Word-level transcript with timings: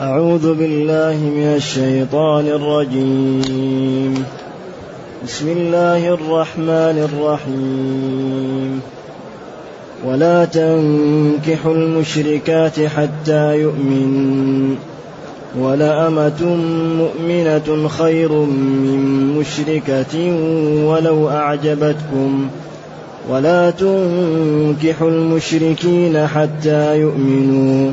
أعوذ 0.00 0.54
بالله 0.54 1.16
من 1.16 1.54
الشيطان 1.56 2.46
الرجيم. 2.46 4.24
بسم 5.24 5.48
الله 5.48 6.14
الرحمن 6.14 7.08
الرحيم. 7.12 8.80
ولا 10.06 10.44
تنكحوا 10.44 11.74
المشركات 11.74 12.80
حتى 12.80 13.60
يؤمنوا 13.60 14.76
ولأمة 15.60 16.44
مؤمنة 16.98 17.88
خير 17.88 18.32
من 18.32 19.26
مشركة 19.38 20.32
ولو 20.86 21.30
أعجبتكم. 21.30 22.48
ولا 23.30 23.70
تنكحوا 23.70 25.10
المشركين 25.10 26.26
حتى 26.26 26.98
يؤمنوا. 26.98 27.92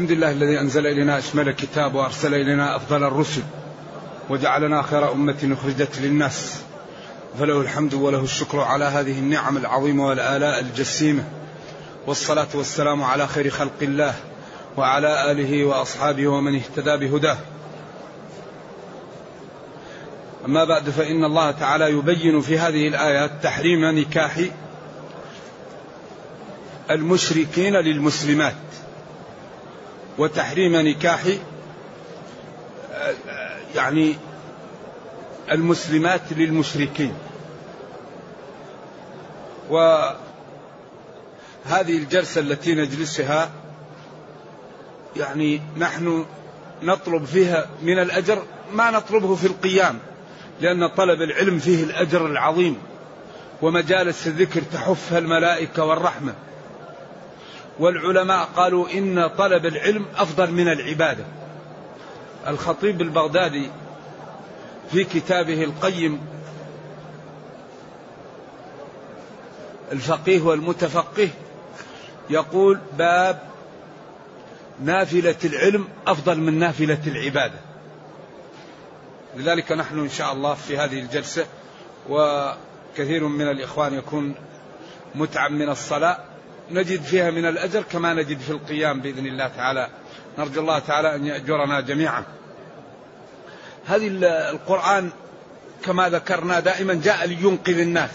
الحمد 0.00 0.12
لله 0.12 0.30
الذي 0.30 0.60
أنزل 0.60 0.86
إلينا 0.86 1.18
أشمل 1.18 1.48
الكتاب 1.48 1.94
وأرسل 1.94 2.34
إلينا 2.34 2.76
أفضل 2.76 3.04
الرسل 3.04 3.42
وجعلنا 4.30 4.82
خير 4.82 5.12
أمة 5.12 5.56
أخرجت 5.60 5.98
للناس 5.98 6.60
فله 7.38 7.60
الحمد 7.60 7.94
وله 7.94 8.24
الشكر 8.24 8.60
على 8.60 8.84
هذه 8.84 9.18
النعم 9.18 9.56
العظيمة 9.56 10.06
والآلاء 10.06 10.60
الجسيمة 10.60 11.24
والصلاة 12.06 12.46
والسلام 12.54 13.02
على 13.02 13.26
خير 13.26 13.50
خلق 13.50 13.72
الله 13.82 14.14
وعلى 14.76 15.30
آله 15.30 15.64
وأصحابه 15.64 16.28
ومن 16.28 16.54
اهتدى 16.54 16.96
بهداه. 16.96 17.38
أما 20.46 20.64
بعد 20.64 20.90
فإن 20.90 21.24
الله 21.24 21.50
تعالى 21.50 21.90
يبين 21.90 22.40
في 22.40 22.58
هذه 22.58 22.88
الآيات 22.88 23.30
تحريم 23.42 23.84
نكاح 23.84 24.40
المشركين 26.90 27.76
للمسلمات. 27.76 28.54
وتحريم 30.18 30.76
نكاح 30.76 31.20
يعني 33.74 34.16
المسلمات 35.50 36.20
للمشركين. 36.30 37.14
وهذه 39.70 40.16
الجلسة 41.88 42.40
التي 42.40 42.74
نجلسها 42.74 43.50
يعني 45.16 45.60
نحن 45.76 46.26
نطلب 46.82 47.24
فيها 47.24 47.66
من 47.82 47.98
الأجر 47.98 48.42
ما 48.72 48.90
نطلبه 48.90 49.34
في 49.34 49.46
القيام 49.46 49.98
لأن 50.60 50.86
طلب 50.86 51.22
العلم 51.22 51.58
فيه 51.58 51.84
الأجر 51.84 52.26
العظيم 52.26 52.78
ومجالس 53.62 54.26
الذكر 54.26 54.62
تحفها 54.72 55.18
الملائكة 55.18 55.84
والرحمة. 55.84 56.34
والعلماء 57.80 58.48
قالوا 58.56 58.88
إن 58.90 59.26
طلب 59.26 59.66
العلم 59.66 60.06
أفضل 60.16 60.50
من 60.50 60.68
العبادة. 60.68 61.24
الخطيب 62.46 63.00
البغدادي 63.00 63.70
في 64.90 65.04
كتابه 65.04 65.64
القيم 65.64 66.20
الفقيه 69.92 70.40
والمتفقه 70.40 71.28
يقول 72.30 72.80
باب 72.98 73.38
نافلة 74.84 75.36
العلم 75.44 75.88
أفضل 76.06 76.40
من 76.40 76.58
نافلة 76.58 77.00
العبادة. 77.06 77.58
لذلك 79.36 79.72
نحن 79.72 79.98
إن 79.98 80.08
شاء 80.08 80.32
الله 80.32 80.54
في 80.54 80.78
هذه 80.78 81.00
الجلسة 81.00 81.46
وكثير 82.08 83.28
من 83.28 83.48
الإخوان 83.50 83.94
يكون 83.94 84.34
متعب 85.14 85.50
من 85.50 85.68
الصلاة 85.68 86.18
نجد 86.72 87.02
فيها 87.02 87.30
من 87.30 87.44
الأجر 87.44 87.82
كما 87.82 88.14
نجد 88.14 88.38
في 88.38 88.50
القيام 88.50 89.00
بإذن 89.00 89.26
الله 89.26 89.48
تعالى. 89.48 89.88
نرجو 90.38 90.60
الله 90.60 90.78
تعالى 90.78 91.14
أن 91.14 91.26
يأجرنا 91.26 91.80
جميعا. 91.80 92.24
هذه 93.86 94.08
القرآن 94.50 95.10
كما 95.84 96.08
ذكرنا 96.08 96.60
دائما 96.60 96.94
جاء 96.94 97.26
لينقذ 97.26 97.78
الناس. 97.78 98.10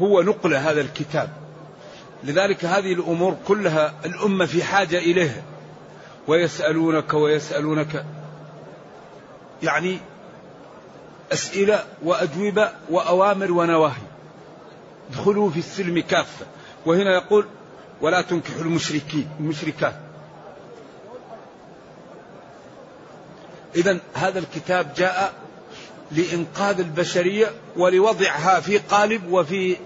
هو 0.00 0.22
نقل 0.22 0.54
هذا 0.54 0.80
الكتاب. 0.80 1.30
لذلك 2.24 2.64
هذه 2.64 2.92
الأمور 2.92 3.36
كلها 3.46 3.94
الأمة 4.04 4.46
في 4.46 4.64
حاجة 4.64 4.98
إليها. 4.98 5.42
ويسألونك 6.26 7.14
ويسألونك. 7.14 8.04
يعني 9.62 9.98
أسئلة 11.32 11.84
وأجوبة 12.02 12.70
وأوامر 12.90 13.52
ونواهي. 13.52 14.02
ادخلوا 15.10 15.50
في 15.50 15.58
السلم 15.58 16.00
كافة. 16.00 16.46
وهنا 16.88 17.14
يقول 17.14 17.46
ولا 18.00 18.20
تنكحوا 18.20 18.62
المشركين 18.62 19.28
المشركات. 19.40 19.94
إذا 23.76 23.98
هذا 24.14 24.38
الكتاب 24.38 24.94
جاء 24.96 25.32
لإنقاذ 26.12 26.80
البشرية 26.80 27.46
ولوضعها 27.76 28.60
في 28.60 28.78
قالب 28.78 29.32
وفي 29.32 29.76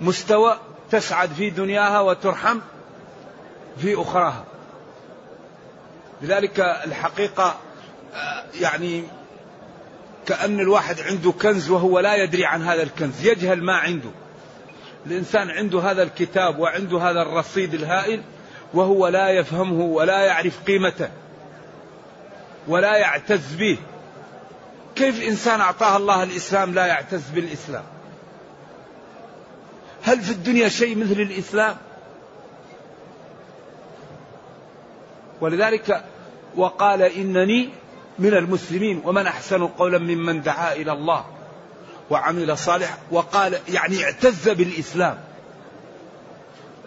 مستوى 0.00 0.58
تسعد 0.90 1.32
في 1.32 1.50
دنياها 1.50 2.00
وترحم 2.00 2.58
في 3.78 4.02
أخراها. 4.02 4.44
لذلك 6.22 6.60
الحقيقة 6.60 7.58
يعني 8.60 9.04
كأن 10.26 10.60
الواحد 10.60 11.00
عنده 11.00 11.32
كنز 11.32 11.70
وهو 11.70 12.00
لا 12.00 12.14
يدري 12.14 12.46
عن 12.46 12.62
هذا 12.62 12.82
الكنز. 12.82 13.26
يجهل 13.26 13.64
ما 13.64 13.76
عنده. 13.76 14.10
الإنسان 15.06 15.50
عنده 15.50 15.80
هذا 15.80 16.02
الكتاب 16.02 16.58
وعنده 16.58 16.98
هذا 16.98 17.22
الرصيد 17.22 17.74
الهائل 17.74 18.22
وهو 18.74 19.08
لا 19.08 19.28
يفهمه 19.28 19.80
ولا 19.84 20.20
يعرف 20.20 20.62
قيمته 20.66 21.08
ولا 22.68 22.96
يعتز 22.96 23.54
به. 23.54 23.78
كيف 24.96 25.22
إنسان 25.22 25.60
أعطاه 25.60 25.96
الله 25.96 26.22
الإسلام 26.22 26.74
لا 26.74 26.86
يعتز 26.86 27.30
بالإسلام؟ 27.34 27.84
هل 30.02 30.20
في 30.20 30.30
الدنيا 30.30 30.68
شيء 30.68 30.98
مثل 30.98 31.20
الإسلام؟ 31.20 31.76
ولذلك 35.40 36.04
وقال 36.56 37.02
إنني 37.02 37.68
من 38.18 38.34
المسلمين 38.34 39.02
ومن 39.04 39.26
أحسن 39.26 39.66
قولا 39.66 39.98
ممن 39.98 40.42
دعا 40.42 40.72
إلى 40.72 40.92
الله. 40.92 41.24
وعمل 42.10 42.58
صالح 42.58 42.98
وقال 43.10 43.60
يعني 43.68 44.04
اعتز 44.04 44.48
بالإسلام. 44.48 45.18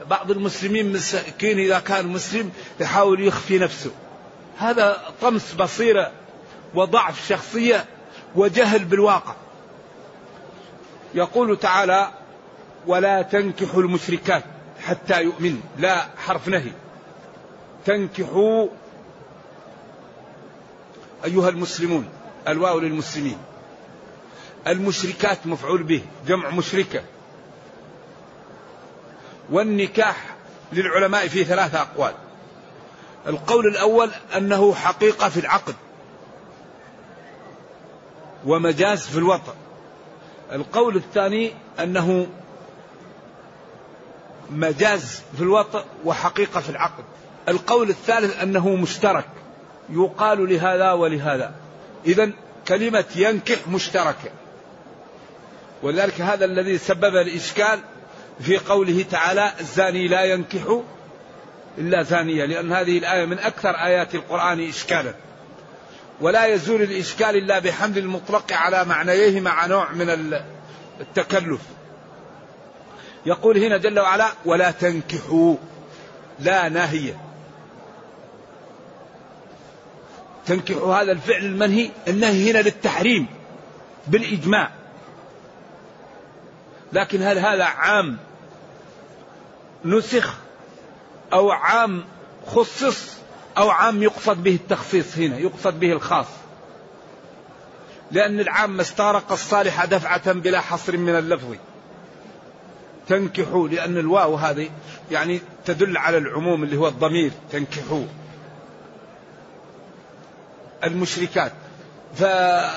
بعض 0.09 0.31
المسلمين 0.31 0.93
مسكين 0.93 1.59
إذا 1.59 1.79
كان 1.79 2.07
مسلم 2.07 2.51
يحاول 2.79 3.27
يخفي 3.27 3.59
نفسه. 3.59 3.91
هذا 4.57 5.01
طمس 5.21 5.53
بصيرة 5.53 6.11
وضعف 6.75 7.27
شخصية 7.27 7.85
وجهل 8.35 8.85
بالواقع. 8.85 9.35
يقول 11.13 11.57
تعالى 11.57 12.09
ولا 12.87 13.21
تنكحوا 13.21 13.81
المشركات 13.81 14.43
حتى 14.85 15.21
يؤمنوا. 15.21 15.61
لا 15.77 16.05
حرف 16.17 16.47
نهي. 16.47 16.71
تنكحوا 17.85 18.67
أيها 21.25 21.49
المسلمون 21.49 22.09
الواو 22.47 22.79
للمسلمين. 22.79 23.37
المشركات 24.67 25.47
مفعول 25.47 25.83
به 25.83 26.01
جمع 26.27 26.49
مشركة. 26.49 27.01
والنكاح 29.49 30.35
للعلماء 30.73 31.27
في 31.27 31.43
ثلاثة 31.43 31.81
أقوال. 31.81 32.13
القول 33.27 33.67
الأول 33.67 34.11
أنه 34.37 34.73
حقيقة 34.73 35.29
في 35.29 35.39
العقد. 35.39 35.75
ومجاز 38.45 39.07
في 39.07 39.17
الوطن. 39.17 39.53
القول 40.51 40.95
الثاني 40.95 41.51
أنه 41.79 42.27
مجاز 44.49 45.21
في 45.37 45.41
الوطن 45.41 45.83
وحقيقة 46.05 46.59
في 46.59 46.69
العقد. 46.69 47.03
القول 47.49 47.89
الثالث 47.89 48.43
أنه 48.43 48.69
مشترك. 48.75 49.27
يقال 49.89 50.49
لهذا 50.49 50.91
ولهذا. 50.91 51.55
إذا 52.05 52.31
كلمة 52.67 53.05
ينكح 53.15 53.67
مشتركة. 53.67 54.31
ولذلك 55.85 56.21
هذا 56.21 56.45
الذي 56.45 56.77
سبب 56.77 57.15
الإشكال 57.15 57.79
في 58.39 58.57
قوله 58.57 59.05
تعالى 59.11 59.51
الزاني 59.59 60.07
لا 60.07 60.23
ينكح 60.23 60.81
إلا 61.77 62.03
زانية 62.03 62.45
لأن 62.45 62.71
هذه 62.71 62.97
الآية 62.97 63.25
من 63.25 63.39
أكثر 63.39 63.69
آيات 63.69 64.15
القرآن 64.15 64.67
إشكالا. 64.69 65.13
ولا 66.21 66.45
يزول 66.45 66.81
الإشكال 66.81 67.35
إلا 67.35 67.59
بحمل 67.59 67.97
المطلق 67.97 68.53
على 68.53 68.85
معنيه 68.85 69.41
مع 69.41 69.65
نوع 69.65 69.91
من 69.91 70.37
التكلف. 71.01 71.61
يقول 73.25 73.57
هنا 73.57 73.77
جل 73.77 73.99
وعلا 73.99 74.31
ولا 74.45 74.71
تنكحوا 74.71 75.55
لا 76.39 76.69
ناهية. 76.69 77.19
تنكحوا 80.45 80.95
هذا 80.95 81.11
الفعل 81.11 81.45
المنهي 81.45 81.89
النهي 82.07 82.51
هنا 82.51 82.59
للتحريم 82.59 83.27
بالإجماع. 84.07 84.84
لكن 86.95 87.21
هل 87.21 87.39
هذا 87.39 87.63
عام 87.63 88.17
نسخ 89.85 90.35
أو 91.33 91.51
عام 91.51 92.05
خصص 92.47 93.15
أو 93.57 93.69
عام 93.69 94.03
يقصد 94.03 94.43
به 94.43 94.55
التخصيص 94.55 95.17
هنا 95.17 95.37
يقصد 95.37 95.79
به 95.79 95.91
الخاص؟ 95.91 96.25
لأن 98.11 98.39
العام 98.39 98.69
ما 98.69 98.81
استغرق 98.81 99.31
الصالح 99.31 99.85
دفعة 99.85 100.31
بلا 100.31 100.61
حصر 100.61 100.97
من 100.97 101.15
اللفظ. 101.15 101.55
تنكحوا 103.07 103.67
لأن 103.67 103.97
الواو 103.97 104.35
هذه 104.35 104.69
يعني 105.11 105.41
تدل 105.65 105.97
على 105.97 106.17
العموم 106.17 106.63
اللي 106.63 106.77
هو 106.77 106.87
الضمير 106.87 107.31
تنكحوا. 107.51 108.05
المشركات. 110.83 111.51
فكل 112.15 112.71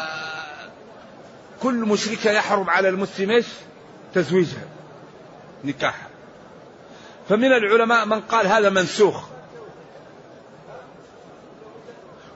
مشركة 1.75 2.31
يحرم 2.31 2.70
على 2.70 2.88
المسلم 2.88 3.31
إيش؟ 3.31 3.47
تزويجها 4.14 4.66
نكاحها. 5.64 6.08
فمن 7.28 7.52
العلماء 7.52 8.06
من 8.06 8.20
قال 8.20 8.46
هذا 8.46 8.70
منسوخ. 8.70 9.25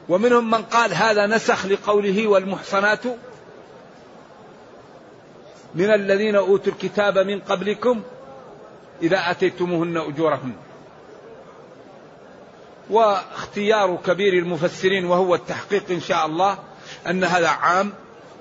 ومنهم 0.09 0.51
من 0.51 0.63
قال 0.63 0.95
هذا 0.95 1.27
نسخ 1.27 1.67
لقوله 1.67 2.27
والمحصنات 2.27 3.05
من 5.75 5.95
الذين 5.95 6.37
أوتوا 6.37 6.73
الكتاب 6.73 7.19
من 7.19 7.41
قبلكم 7.41 8.03
إذا 9.03 9.31
أتيتموهن 9.31 9.97
أجورهن. 9.97 10.53
واختيار 12.91 13.99
كبير 14.07 14.33
المفسرين 14.33 15.05
وهو 15.05 15.35
التحقيق 15.35 15.91
إن 15.91 16.01
شاء 16.01 16.27
الله 16.27 16.59
أن 17.07 17.25
هذا 17.25 17.49
عام 17.49 17.93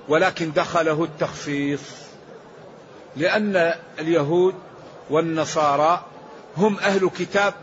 ولكن 0.08 0.52
دخله 0.52 1.04
التخصيص. 1.04 2.01
لأن 3.16 3.74
اليهود 3.98 4.54
والنصارى 5.10 6.04
هم 6.56 6.78
أهل 6.78 7.10
كتاب 7.18 7.54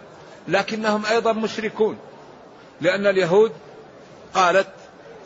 لكنهم 0.48 1.06
أيضا 1.06 1.34
مشركون. 1.34 1.98
لأن 2.82 3.08
اليهود 3.08 3.52
قالت 4.34 4.68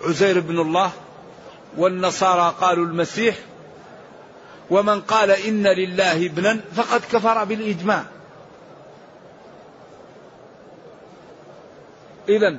عزير 0.04 0.40
بن 0.40 0.60
الله 0.60 0.92
والنصارى 1.78 2.56
قالوا 2.62 2.86
المسيح 2.86 3.36
ومن 4.70 5.02
قال 5.02 5.32
إن 5.32 5.68
لله 5.68 6.26
ابنا 6.26 6.60
فقد 6.76 7.02
كفر 7.12 7.44
بالإجماع. 7.44 8.04
إذا 12.30 12.58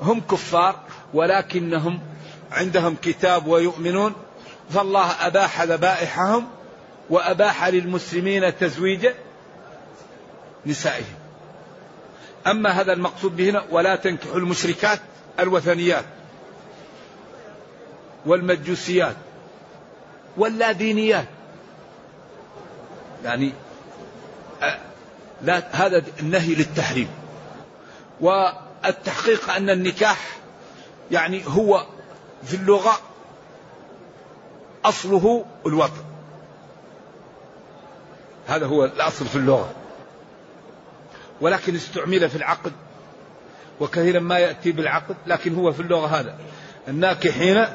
هم 0.00 0.20
كفار 0.20 0.76
ولكنهم 1.14 2.00
عندهم 2.52 2.96
كتاب 3.02 3.46
ويؤمنون 3.46 4.14
فالله 4.70 5.26
أباح 5.26 5.62
ذبائحهم 5.62 6.48
وأباح 7.10 7.66
للمسلمين 7.66 8.58
تزويج 8.58 9.08
نسائهم. 10.66 11.14
أما 12.46 12.70
هذا 12.70 12.92
المقصود 12.92 13.36
به 13.36 13.50
هنا 13.50 13.64
ولا 13.70 13.96
تنكحوا 13.96 14.36
المشركات 14.36 15.00
الوثنيات 15.38 16.04
والمجوسيات 18.26 19.16
واللادينيات 20.36 21.26
يعني 23.24 23.52
لا 25.42 25.62
هذا 25.72 26.04
النهي 26.20 26.54
للتحريم. 26.54 27.08
والتحقيق 28.20 29.50
أن 29.50 29.70
النكاح 29.70 30.36
يعني 31.10 31.42
هو 31.46 31.86
في 32.44 32.54
اللغة 32.54 33.00
أصله 34.84 35.44
الوطن. 35.66 36.09
هذا 38.46 38.66
هو 38.66 38.84
الأصل 38.84 39.26
في 39.26 39.36
اللغة. 39.36 39.70
ولكن 41.40 41.74
استعمل 41.74 42.30
في 42.30 42.36
العقد 42.36 42.72
وكثيرا 43.80 44.20
ما 44.20 44.38
يأتي 44.38 44.72
بالعقد 44.72 45.16
لكن 45.26 45.54
هو 45.54 45.72
في 45.72 45.80
اللغة 45.80 46.06
هذا. 46.06 46.34
الناكحين 46.88 47.66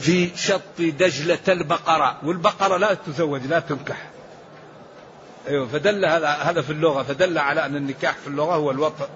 في 0.00 0.36
شط 0.36 0.60
دجلة 0.78 1.38
البقرة 1.48 2.18
والبقرة 2.22 2.76
لا 2.76 2.94
تزوج 2.94 3.46
لا 3.46 3.60
تنكح. 3.60 4.10
أيوة 5.48 5.66
فدل 5.66 6.04
هذا 6.04 6.28
هذا 6.28 6.62
في 6.62 6.70
اللغة 6.70 7.02
فدل 7.02 7.38
على 7.38 7.66
أن 7.66 7.76
النكاح 7.76 8.16
في 8.16 8.26
اللغة 8.26 8.54
هو 8.54 8.70
الوطء 8.70 9.08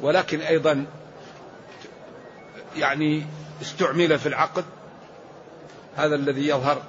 ولكن 0.00 0.40
أيضا 0.40 0.86
يعني 2.76 3.26
استعمل 3.62 4.18
في 4.18 4.26
العقد 4.26 4.64
هذا 5.96 6.14
الذي 6.14 6.48
يظهر. 6.48 6.82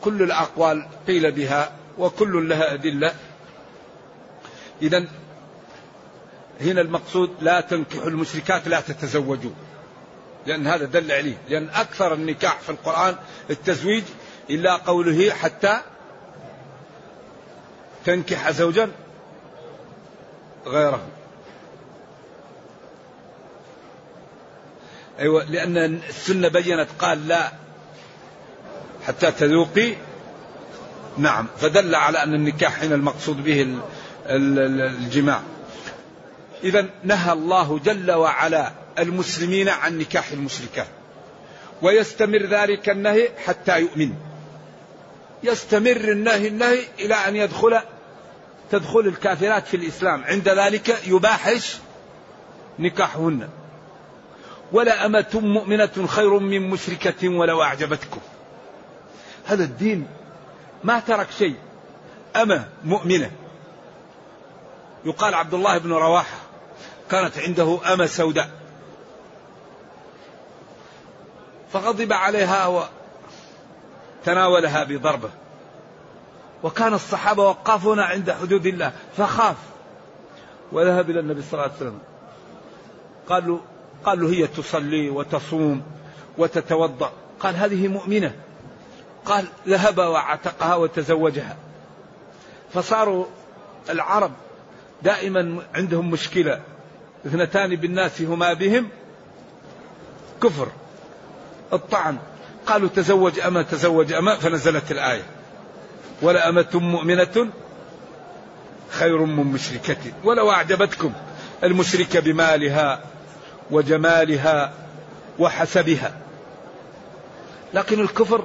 وكل 0.00 0.22
الأقوال 0.22 0.86
قيل 1.06 1.32
بها 1.32 1.72
وكل 1.98 2.48
لها 2.48 2.74
أدلة. 2.74 3.14
إذا 4.82 5.04
هنا 6.60 6.80
المقصود 6.80 7.30
لا 7.40 7.60
تنكحوا 7.60 8.08
المشركات 8.08 8.68
لا 8.68 8.80
تتزوجوا 8.80 9.50
لأن 10.46 10.66
هذا 10.66 10.84
دل 10.84 11.12
عليه. 11.12 11.36
لأن 11.48 11.68
أكثر 11.74 12.14
النكاح 12.14 12.60
في 12.60 12.70
القرآن 12.70 13.16
التزويج 13.50 14.04
إلا 14.50 14.76
قوله 14.76 15.30
حتى 15.30 15.80
تنكح 18.04 18.50
زوجا 18.50 18.90
غيره. 20.66 21.06
أيوة 25.18 25.44
لأن 25.44 25.76
السنة 26.08 26.48
بينت 26.48 26.88
قال 26.98 27.28
لا 27.28 27.52
حتى 29.06 29.30
تذوقي؟ 29.30 29.94
نعم. 31.18 31.46
فدل 31.58 31.94
على 31.94 32.22
أن 32.22 32.34
النكاح 32.34 32.82
هنا 32.82 32.94
المقصود 32.94 33.44
به 33.44 33.78
الجماع. 34.26 35.40
إذا 36.64 36.86
نهى 37.04 37.32
الله 37.32 37.78
جل 37.78 38.10
وعلا 38.12 38.72
المسلمين 38.98 39.68
عن 39.68 39.98
نكاح 39.98 40.30
المشركات. 40.32 40.86
ويستمر 41.82 42.46
ذلك 42.46 42.88
النهي 42.88 43.28
حتى 43.46 43.80
يؤمن. 43.80 44.12
يستمر 45.42 45.96
النهي 45.96 46.48
النهي 46.48 46.78
إلى 46.98 47.14
أن 47.14 47.36
يدخل 47.36 47.80
تدخل 48.70 49.00
الكافرات 49.00 49.66
في 49.66 49.76
الإسلام. 49.76 50.24
عند 50.24 50.48
ذلك 50.48 50.96
يباحش 51.06 51.76
نكاحهن. 52.78 53.48
ولا 54.72 55.06
أمة 55.06 55.30
مؤمنة 55.34 56.06
خير 56.06 56.38
من 56.38 56.70
مشركة 56.70 57.28
ولو 57.28 57.62
أعجبتكم. 57.62 58.20
هذا 59.46 59.64
الدين 59.64 60.06
ما 60.84 61.00
ترك 61.00 61.30
شيء. 61.30 61.56
أمة 62.36 62.68
مؤمنة. 62.84 63.30
يقال 65.04 65.34
عبد 65.34 65.54
الله 65.54 65.78
بن 65.78 65.92
رواحة 65.92 66.36
كانت 67.10 67.38
عنده 67.38 67.78
أمة 67.92 68.06
سوداء. 68.06 68.50
فغضب 71.72 72.12
عليها 72.12 72.86
وتناولها 74.26 74.84
بضربة. 74.84 75.30
وكان 76.62 76.94
الصحابة 76.94 77.42
وقافون 77.42 78.00
عند 78.00 78.30
حدود 78.30 78.66
الله 78.66 78.92
فخاف. 79.16 79.56
وذهب 80.72 81.10
إلى 81.10 81.20
النبي 81.20 81.42
صلى 81.42 81.52
الله 81.52 81.62
عليه 81.62 81.76
وسلم. 81.76 81.98
قال 83.28 83.48
له 83.48 83.60
قال 84.04 84.20
له 84.20 84.30
هي 84.30 84.46
تصلي 84.46 85.10
وتصوم 85.10 85.82
وتتوضأ. 86.38 87.12
قال 87.40 87.56
هذه 87.56 87.88
مؤمنة. 87.88 88.34
قال 89.26 89.44
ذهب 89.68 89.98
وعتقها 89.98 90.74
وتزوجها. 90.74 91.56
فصاروا 92.74 93.24
العرب 93.90 94.32
دائما 95.02 95.62
عندهم 95.74 96.10
مشكلة. 96.10 96.60
اثنتان 97.26 97.76
بالناس 97.76 98.22
هما 98.22 98.52
بهم. 98.52 98.88
كفر. 100.42 100.68
الطعن. 101.72 102.16
قالوا 102.66 102.88
تزوج 102.88 103.40
أما 103.40 103.62
تزوج 103.62 104.12
أما 104.12 104.36
فنزلت 104.36 104.90
الآية. 104.90 105.22
ولا 106.22 106.48
أمة 106.48 106.70
مؤمنة 106.74 107.48
خير 108.90 109.18
من 109.18 109.44
مشركة. 109.44 110.12
ولو 110.24 110.50
أعجبتكم 110.50 111.12
المشركة 111.64 112.20
بمالها 112.20 113.00
وجمالها 113.70 114.72
وحسبها. 115.38 116.12
لكن 117.74 118.00
الكفر 118.00 118.44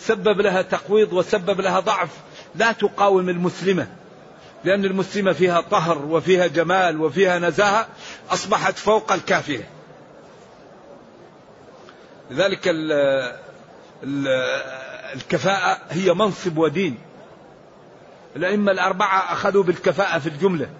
سبب 0.00 0.40
لها 0.40 0.62
تقويض 0.62 1.12
وسبب 1.12 1.60
لها 1.60 1.80
ضعف. 1.80 2.10
لا 2.54 2.72
تقاوم 2.72 3.28
المسلمة 3.28 3.86
لأن 4.64 4.84
المسلمة 4.84 5.32
فيها 5.32 5.60
طهر 5.60 5.98
وفيها 5.98 6.46
جمال 6.46 7.00
وفيها 7.00 7.38
نزاهة 7.38 7.88
أصبحت 8.30 8.78
فوق 8.78 9.12
الكافرة 9.12 9.64
لذلك 12.30 12.68
ال 12.68 12.92
ال 14.02 14.28
الكفاءة 15.14 15.78
هي 15.90 16.14
منصب 16.14 16.58
ودين. 16.58 16.98
الأئمة 18.36 18.72
الأربعة 18.72 19.32
أخذوا 19.32 19.62
بالكفاءة 19.62 20.18
في 20.18 20.28
الجملة. 20.28 20.70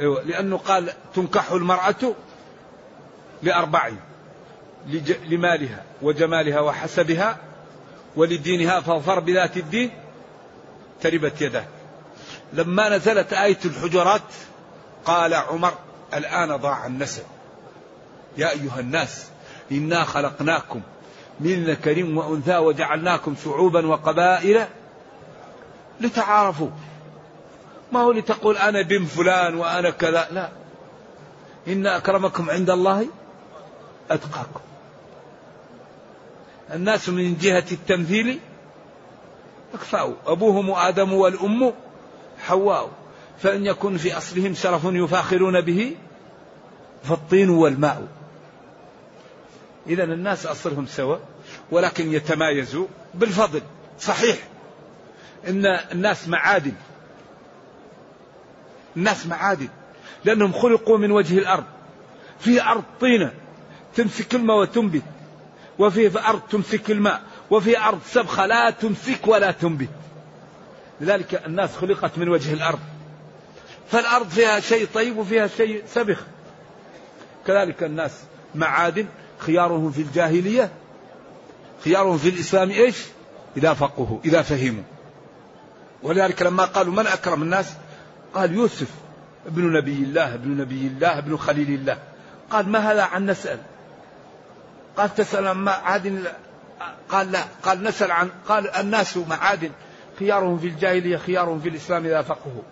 أيوة 0.00 0.22
لأنه 0.22 0.56
قال 0.56 0.92
تنكح 1.14 1.50
المرأة 1.52 2.14
لأربع 3.42 3.90
لمالها 5.28 5.84
وجمالها 6.02 6.60
وحسبها 6.60 7.36
ولدينها 8.16 8.80
فاظفر 8.80 9.20
بذات 9.20 9.56
الدين 9.56 9.90
تربت 11.00 11.40
يده. 11.40 11.64
لما 12.52 12.88
نزلت 12.88 13.32
آية 13.32 13.58
الحجرات 13.64 14.22
قال 15.04 15.34
عمر 15.34 15.74
الآن 16.14 16.56
ضاع 16.56 16.86
النسب. 16.86 17.22
يا 18.36 18.50
أيها 18.50 18.80
الناس 18.80 19.26
إنا 19.72 20.04
خلقناكم 20.04 20.80
من 21.40 21.64
ذكر 21.64 22.04
وأنثى 22.04 22.56
وجعلناكم 22.56 23.34
شعوبا 23.44 23.86
وقبائل 23.86 24.66
لتعارفوا. 26.00 26.70
ما 27.92 28.00
هو 28.00 28.12
لتقول 28.12 28.56
أنا 28.56 28.82
بن 28.82 29.04
فلان 29.04 29.54
وأنا 29.54 29.90
كذا؟ 29.90 30.28
لا. 30.30 30.48
إن 31.68 31.86
أكرمكم 31.86 32.50
عند 32.50 32.70
الله 32.70 33.06
أتقاكم. 34.10 34.60
الناس 36.72 37.08
من 37.08 37.36
جهة 37.36 37.64
التمثيل 37.72 38.38
أكفاء 39.74 40.16
أبوهم 40.26 40.70
آدم 40.70 41.12
والأم 41.12 41.72
حواء. 42.38 42.90
فإن 43.38 43.66
يكن 43.66 43.96
في 43.96 44.16
أصلهم 44.16 44.54
شرف 44.54 44.80
يفاخرون 44.84 45.60
به 45.60 45.96
فالطين 47.04 47.50
والماء. 47.50 48.08
إذا 49.86 50.04
الناس 50.04 50.46
أصلهم 50.46 50.86
سواء 50.86 51.20
ولكن 51.70 52.12
يتمايزوا 52.12 52.86
بالفضل. 53.14 53.62
صحيح 54.00 54.36
إن 55.48 55.66
الناس 55.66 56.28
معادن. 56.28 56.74
الناس 58.96 59.26
معادن. 59.26 59.68
لأنهم 60.24 60.52
خلقوا 60.52 60.98
من 60.98 61.10
وجه 61.10 61.38
الأرض. 61.38 61.64
في 62.40 62.62
أرض 62.62 62.84
طينة 63.00 63.32
تمسك 63.94 64.34
الماء 64.34 64.56
وتنبت. 64.56 65.02
وفي 65.78 66.18
أرض 66.18 66.40
تمسك 66.50 66.90
الماء 66.90 67.22
وفي 67.50 67.78
أرض 67.78 68.00
سبخة 68.06 68.46
لا 68.46 68.70
تمسك 68.70 69.26
ولا 69.26 69.50
تنبت. 69.50 69.88
لذلك 71.00 71.46
الناس 71.46 71.76
خلقت 71.76 72.18
من 72.18 72.28
وجه 72.28 72.52
الأرض. 72.52 72.78
فالأرض 73.90 74.28
فيها 74.28 74.60
شيء 74.60 74.88
طيب 74.94 75.16
وفيها 75.18 75.46
شيء 75.46 75.82
سبخ. 75.86 76.20
كذلك 77.46 77.82
الناس 77.82 78.12
معادن 78.54 79.06
خيارهم 79.38 79.90
في 79.90 80.02
الجاهلية 80.02 80.70
خيارهم 81.84 82.18
في 82.18 82.28
الإسلام 82.28 82.70
إيش؟ 82.70 82.96
إذا 83.56 83.74
فقهوا 83.74 84.18
إذا 84.24 84.42
فهموا. 84.42 84.84
ولذلك 86.02 86.42
لما 86.42 86.64
قالوا 86.64 86.92
من 86.92 87.06
أكرم 87.06 87.42
الناس؟ 87.42 87.72
قال 88.34 88.52
يوسف 88.52 88.88
ابن 89.46 89.72
نبي 89.72 89.92
الله 89.92 90.34
ابن 90.34 90.56
نبي 90.56 90.86
الله 90.86 91.18
ابن 91.18 91.36
خليل 91.36 91.68
الله. 91.70 91.98
قال 92.50 92.68
ما 92.68 92.92
هذا 92.92 93.02
عن 93.02 93.26
نسأل؟ 93.26 93.58
قال 94.98 95.14
تسأل 95.14 95.46
عن 95.46 95.56
معادن 95.56 96.24
قال 97.08 97.32
لا. 97.32 97.44
قال 97.62 97.82
نسأل 97.82 98.10
عن 98.10 98.30
قال 98.48 98.70
الناس 98.70 99.16
معادن 99.16 99.70
خيارهم 100.18 100.58
في 100.58 100.66
الجاهلية 100.66 101.16
خيارهم 101.16 101.60
في 101.60 101.68
الإسلام 101.68 102.06
إذا 102.06 102.22
فقهوا. 102.22 102.62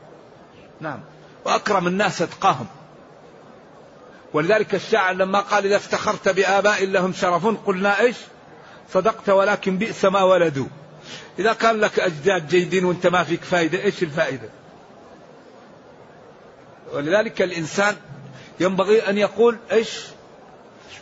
نعم. 0.80 1.00
وأكرم 1.44 1.86
الناس 1.86 2.22
أتقاهم. 2.22 2.66
ولذلك 4.32 4.74
الشاعر 4.74 5.14
لما 5.14 5.40
قال 5.40 5.66
إذا 5.66 5.76
افتخرت 5.76 6.28
بآباء 6.28 6.86
لهم 6.86 7.12
شرف 7.12 7.46
قلنا 7.66 8.00
إيش؟ 8.00 8.16
صدقت 8.92 9.28
ولكن 9.28 9.78
بئس 9.78 10.04
ما 10.04 10.22
ولدوا. 10.22 10.66
إذا 11.38 11.52
كان 11.52 11.80
لك 11.80 12.00
أجداد 12.00 12.48
جيدين 12.48 12.84
وأنت 12.84 13.06
ما 13.06 13.24
فيك 13.24 13.42
فائدة 13.42 13.82
إيش 13.82 14.02
الفائدة؟ 14.02 14.48
ولذلك 16.92 17.42
الإنسان 17.42 17.96
ينبغي 18.60 19.08
أن 19.08 19.18
يقول 19.18 19.58
إيش؟ 19.72 20.15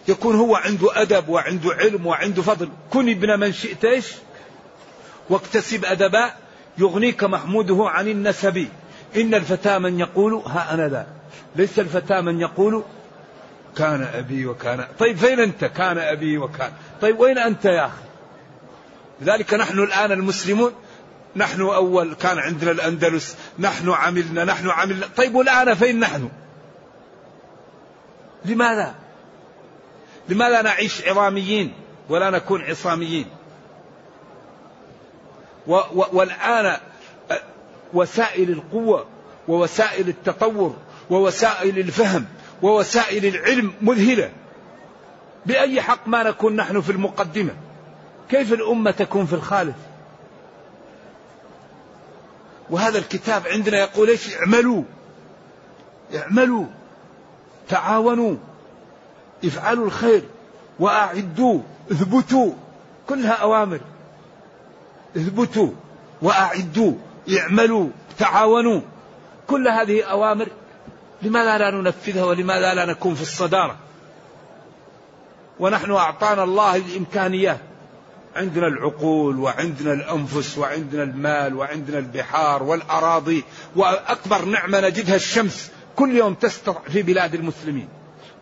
يكون 0.08 0.36
هو 0.36 0.56
عنده 0.56 1.02
أدب 1.02 1.28
وعنده 1.28 1.74
علم 1.74 2.06
وعنده 2.06 2.42
فضل. 2.42 2.68
كن 2.90 3.08
ابن 3.08 3.40
من 3.40 3.52
شئت 3.52 3.84
إيش 3.84 4.12
واكتسب 5.30 5.84
أدبا 5.84 6.32
يغنيك 6.78 7.24
محموده 7.24 7.88
عن 7.88 8.08
النسب. 8.08 8.68
إن 9.16 9.34
الفتى 9.34 9.78
من 9.78 10.00
يقول 10.00 10.34
ها 10.34 10.74
أنا 10.74 10.88
ذا. 10.88 11.06
ليس 11.56 11.78
الفتى 11.78 12.20
من 12.20 12.40
يقول 12.40 12.82
كان 13.76 14.02
أبي 14.02 14.46
وكان. 14.46 14.86
طيب 14.98 15.16
فين 15.16 15.40
أنت؟ 15.40 15.64
كان 15.64 15.98
أبي 15.98 16.38
وكان. 16.38 16.72
طيب 17.00 17.20
وين 17.20 17.38
أنت 17.38 17.64
يا 17.64 17.86
أخي؟ 17.86 18.04
لذلك 19.20 19.54
نحن 19.54 19.78
الآن 19.78 20.12
المسلمون 20.12 20.72
نحن 21.36 21.60
أول 21.60 22.14
كان 22.14 22.38
عندنا 22.38 22.70
الأندلس 22.70 23.36
نحن 23.58 23.90
عملنا 23.90 24.44
نحن 24.44 24.70
عملنا. 24.70 25.06
طيب 25.16 25.34
والآن 25.34 25.74
فين 25.74 26.00
نحن؟ 26.00 26.28
لماذا؟ 28.44 28.94
لماذا 30.28 30.62
نعيش 30.62 31.08
عظاميين 31.08 31.72
ولا 32.08 32.30
نكون 32.30 32.62
عصاميين؟ 32.62 33.26
و 35.66 35.74
و 35.74 36.04
والآن 36.12 36.76
وسائل 37.94 38.50
القوة 38.50 39.06
ووسائل 39.48 40.08
التطور 40.08 40.76
ووسائل 41.10 41.78
الفهم 41.78 42.26
ووسائل 42.62 43.26
العلم 43.26 43.72
مذهلة. 43.82 44.32
بأي 45.46 45.82
حق 45.82 46.08
ما 46.08 46.22
نكون 46.22 46.56
نحن 46.56 46.80
في 46.80 46.92
المقدمة؟ 46.92 47.54
كيف 48.30 48.52
الأمة 48.52 48.90
تكون 48.90 49.26
في 49.26 49.32
الخالف؟ 49.32 49.76
وهذا 52.70 52.98
الكتاب 52.98 53.46
عندنا 53.46 53.78
يقول 53.78 54.08
إيش؟ 54.08 54.36
اعملوا. 54.36 54.82
اعملوا. 56.14 56.66
تعاونوا. 57.68 58.36
افعلوا 59.44 59.86
الخير 59.86 60.22
وأعدوا 60.80 61.60
اثبتوا 61.92 62.52
كلها 63.08 63.32
أوامر. 63.32 63.80
اثبتوا 65.16 65.70
وأعدوا 66.22 66.92
اعملوا 67.38 67.88
تعاونوا 68.18 68.80
كل 69.46 69.68
هذه 69.68 70.02
أوامر. 70.02 70.48
لماذا 71.22 71.58
لا 71.58 71.70
ننفذها 71.70 72.24
ولماذا 72.24 72.74
لا 72.74 72.84
نكون 72.86 73.14
في 73.14 73.22
الصدارة؟ 73.22 73.76
ونحن 75.60 75.90
أعطانا 75.90 76.44
الله 76.44 76.76
الإمكانيات. 76.76 77.60
عندنا 78.36 78.66
العقول 78.66 79.38
وعندنا 79.38 79.92
الأنفس 79.92 80.58
وعندنا 80.58 81.02
المال 81.02 81.54
وعندنا 81.54 81.98
البحار 81.98 82.62
والأراضي 82.62 83.44
وأكبر 83.76 84.44
نعمة 84.44 84.80
نجدها 84.80 85.16
الشمس. 85.16 85.70
كل 85.96 86.16
يوم 86.16 86.34
تسطع 86.34 86.74
في 86.88 87.02
بلاد 87.02 87.34
المسلمين. 87.34 87.88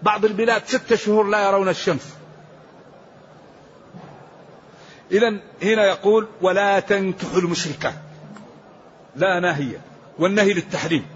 بعض 0.02 0.24
البلاد 0.24 0.62
ستة 0.66 0.96
شهور 0.96 1.26
لا 1.26 1.48
يرون 1.48 1.68
الشمس. 1.68 2.08
إذا 5.12 5.28
هنا 5.62 5.84
يقول 5.86 6.28
ولا 6.40 6.80
تنكحوا 6.80 7.38
المشركات. 7.38 7.94
لا 9.16 9.40
ناهية. 9.40 9.80
والنهي 10.18 10.52
للتحريم. 10.52 11.06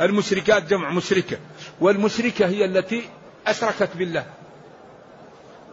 المشركات 0.00 0.62
جمع 0.62 0.90
مشركة. 0.90 1.38
والمشركة 1.80 2.46
هي 2.46 2.64
التي 2.64 3.08
أشركت 3.46 3.88
بالله. 3.94 4.26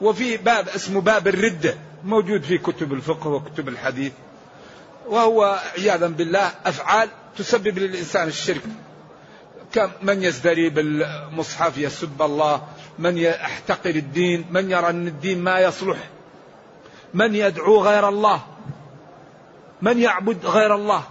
وفي 0.02 0.38
باب 0.38 0.70
اسمه 0.70 1.02
باب 1.02 1.28
الردة. 1.28 1.76
موجود 2.04 2.44
في 2.44 2.58
كتب 2.58 2.94
الفقه 2.94 3.28
وكتب 3.28 3.68
الحديث. 3.68 4.12
وهو 5.08 5.60
عياذا 5.78 6.08
بالله 6.08 6.52
أفعال 6.66 7.10
تسبب 7.38 7.80
للإنسان 7.80 8.28
الشرك. 8.28 8.62
من 10.02 10.24
يزدري 10.24 10.70
بالمصحف؟ 10.70 11.78
يسب 11.78 12.22
الله. 12.22 12.62
من 13.00 13.18
يحتقر 13.18 13.90
الدين؟ 13.90 14.46
من 14.52 14.72
يرى 14.72 14.90
أن 14.90 15.08
الدين 15.08 15.44
ما 15.44 15.60
يصلح؟ 15.60 15.98
من 17.14 17.36
يدعو 17.36 17.84
غير 17.84 18.10
الله؟ 18.10 18.42
من 19.82 20.00
يعبد 20.00 20.46
غير 20.46 20.76
الله؟ 20.76 21.04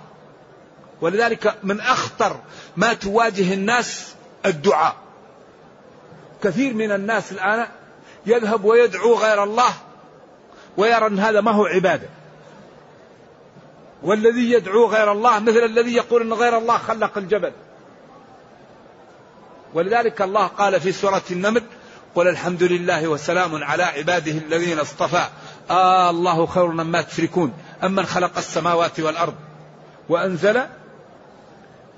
ولذلك 1.01 1.55
من 1.63 1.81
أخطر 1.81 2.41
ما 2.77 2.93
تواجه 2.93 3.55
الناس 3.55 4.15
الدعاء. 4.47 4.97
كثير 6.43 6.75
من 6.75 6.93
الناس 6.93 7.33
الآن 7.33 7.67
يذهب 8.27 8.65
ويدعو 8.65 9.15
غير 9.15 9.43
الله 9.45 9.75
ويرى 10.77 11.07
أن 11.07 11.19
هذا 11.19 11.41
ما 11.41 11.51
هو 11.51 11.65
عبادة. 11.67 12.09
والذي 14.03 14.53
يدعو 14.53 14.87
غير 14.87 15.13
الله 15.13 15.39
مثل 15.39 15.59
الذي 15.59 15.95
يقول 15.95 16.23
أن 16.23 16.33
غير 16.33 16.59
الله 16.59 16.79
خلق 16.79 17.19
الجبل. 17.19 17.53
ولذلك 19.77 20.23
الله 20.23 20.47
قال 20.47 20.81
في 20.81 20.93
سورة 20.93 21.23
النمل 21.31 21.63
قل 22.15 22.29
الحمد 22.29 22.63
لله 22.63 23.09
وسلام 23.09 23.65
على 23.65 23.83
عباده 23.83 24.33
الذين 24.33 24.79
اصطفى. 24.79 25.25
آه 25.71 26.11
الله 26.11 26.47
خير 26.47 26.67
مما 26.67 27.03
تشركون. 27.03 27.53
أمن 27.85 28.07
خلق 28.07 28.39
السماوات 28.39 29.01
والأرض 29.01 29.35
وأنزل 30.09 30.63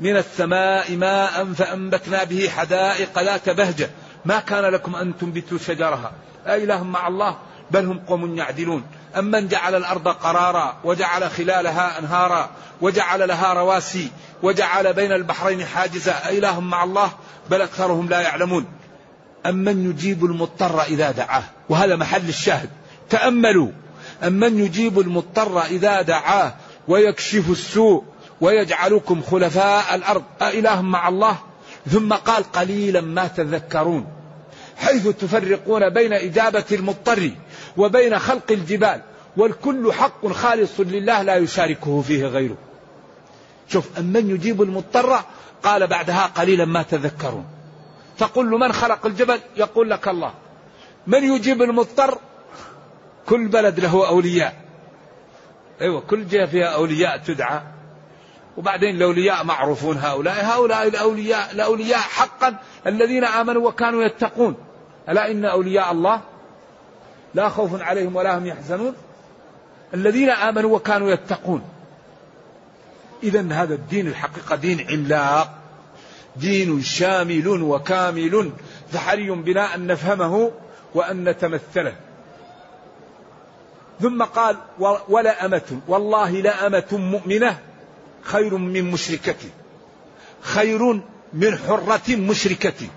من 0.00 0.16
السماء 0.16 0.96
ماء 0.96 1.44
فأنبتنا 1.44 2.24
به 2.24 2.48
حدائق 2.48 3.18
ذات 3.22 3.50
بهجة. 3.50 3.90
ما 4.24 4.40
كان 4.40 4.64
لكم 4.64 4.96
أن 4.96 5.18
تنبتوا 5.18 5.58
شجرها. 5.58 6.12
أإله 6.46 6.84
مع 6.84 7.08
الله؟ 7.08 7.38
بل 7.70 7.86
هم 7.86 7.98
قوم 7.98 8.36
يعدلون. 8.36 8.86
أمن 9.18 9.48
جعل 9.48 9.74
الأرض 9.74 10.08
قرارا 10.08 10.76
وجعل 10.84 11.30
خلالها 11.30 11.98
أنهارا 11.98 12.50
وجعل 12.80 13.28
لها 13.28 13.52
رواسي. 13.52 14.10
وجعل 14.42 14.92
بين 14.92 15.12
البحرين 15.12 15.64
حاجزا. 15.64 16.12
أإله 16.12 16.60
مع 16.60 16.84
الله؟ 16.84 17.10
بل 17.50 17.62
أكثرهم 17.62 18.08
لا 18.08 18.20
يعلمون. 18.20 18.66
أمن 19.46 19.90
يجيب 19.90 20.24
المضطر 20.24 20.82
إذا 20.82 21.10
دعاه؟ 21.10 21.42
وهذا 21.68 21.96
محل 21.96 22.28
الشاهد. 22.28 22.70
تأملوا. 23.10 23.68
أمن 24.22 24.58
يجيب 24.58 25.00
المضطر 25.00 25.62
إذا 25.62 26.02
دعاه؟ 26.02 26.54
ويكشف 26.88 27.50
السوء. 27.50 28.04
ويجعلكم 28.40 29.22
خلفاء 29.22 29.94
الأرض. 29.94 30.24
أإله 30.42 30.82
مع 30.82 31.08
الله؟ 31.08 31.38
ثم 31.90 32.12
قال 32.12 32.52
قليلا 32.52 33.00
ما 33.00 33.26
تذكرون. 33.26 34.06
حيث 34.76 35.08
تفرقون 35.08 35.88
بين 35.88 36.12
إجابة 36.12 36.64
المضطر 36.72 37.30
وبين 37.76 38.18
خلق 38.18 38.50
الجبال. 38.50 39.00
والكل 39.36 39.92
حق 39.92 40.26
خالص 40.26 40.80
لله 40.80 41.22
لا 41.22 41.36
يشاركه 41.36 42.02
فيه 42.02 42.26
غيره. 42.26 42.56
شوف 43.68 43.98
أمن 43.98 44.30
يجيب 44.30 44.62
المضطر 44.62 45.20
قال 45.62 45.86
بعدها 45.86 46.26
قليلا 46.26 46.64
ما 46.64 46.82
تذكرون. 46.82 47.46
تقول 48.18 48.50
له 48.50 48.58
من 48.58 48.72
خلق 48.72 49.06
الجبل؟ 49.06 49.40
يقول 49.56 49.90
لك 49.90 50.08
الله. 50.08 50.32
من 51.06 51.24
يجيب 51.24 51.62
المضطر؟ 51.62 52.18
كل 53.26 53.48
بلد 53.48 53.80
له 53.80 54.08
أولياء. 54.08 54.56
أيوة 55.80 56.00
كل 56.00 56.26
جهة 56.26 56.46
فيها 56.46 56.66
أولياء 56.66 57.16
تدعى. 57.16 57.60
وبعدين 58.56 58.96
الأولياء 58.96 59.44
معروفون 59.44 59.96
هؤلاء. 59.98 60.44
هؤلاء 60.44 60.88
الأولياء 60.88 61.52
الأولياء 61.52 61.98
حقا 61.98 62.56
الذين 62.86 63.24
آمنوا 63.24 63.68
وكانوا 63.68 64.04
يتقون. 64.04 64.54
ألا 65.08 65.30
إن 65.30 65.44
أولياء 65.44 65.92
الله 65.92 66.20
لا 67.34 67.48
خوف 67.48 67.82
عليهم 67.82 68.16
ولا 68.16 68.38
هم 68.38 68.46
يحزنون؟ 68.46 68.94
الذين 69.94 70.30
آمنوا 70.30 70.76
وكانوا 70.76 71.10
يتقون. 71.10 71.62
إذا 73.22 73.52
هذا 73.52 73.74
الدين 73.74 74.06
الحقيقة 74.06 74.56
دين 74.56 74.90
عملاق. 74.90 75.54
دين 76.36 76.82
شامل 76.82 77.48
وكامل. 77.48 78.50
فحري 78.92 79.30
بنا 79.30 79.74
أن 79.74 79.86
نفهمه 79.86 80.50
وأن 80.94 81.28
نتمثله. 81.28 81.96
ثم 84.00 84.22
قال 84.22 84.56
ولا 85.08 85.46
أمة 85.46 85.80
والله 85.88 86.30
لا 86.30 86.66
أمة 86.66 86.86
مؤمنة 86.92 87.58
خير 88.22 88.56
من 88.56 88.90
مشركة. 88.90 89.36
خير 90.40 91.00
من 91.32 91.56
حرة 91.56 92.16
مشركة. 92.16 92.88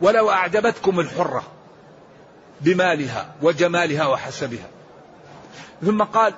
ولو 0.00 0.30
أعجبتكم 0.30 1.00
الحرة 1.00 1.42
بمالها 2.60 3.34
وجمالها 3.42 4.06
وحسبها. 4.06 4.68
ثم 5.82 6.02
قال 6.02 6.34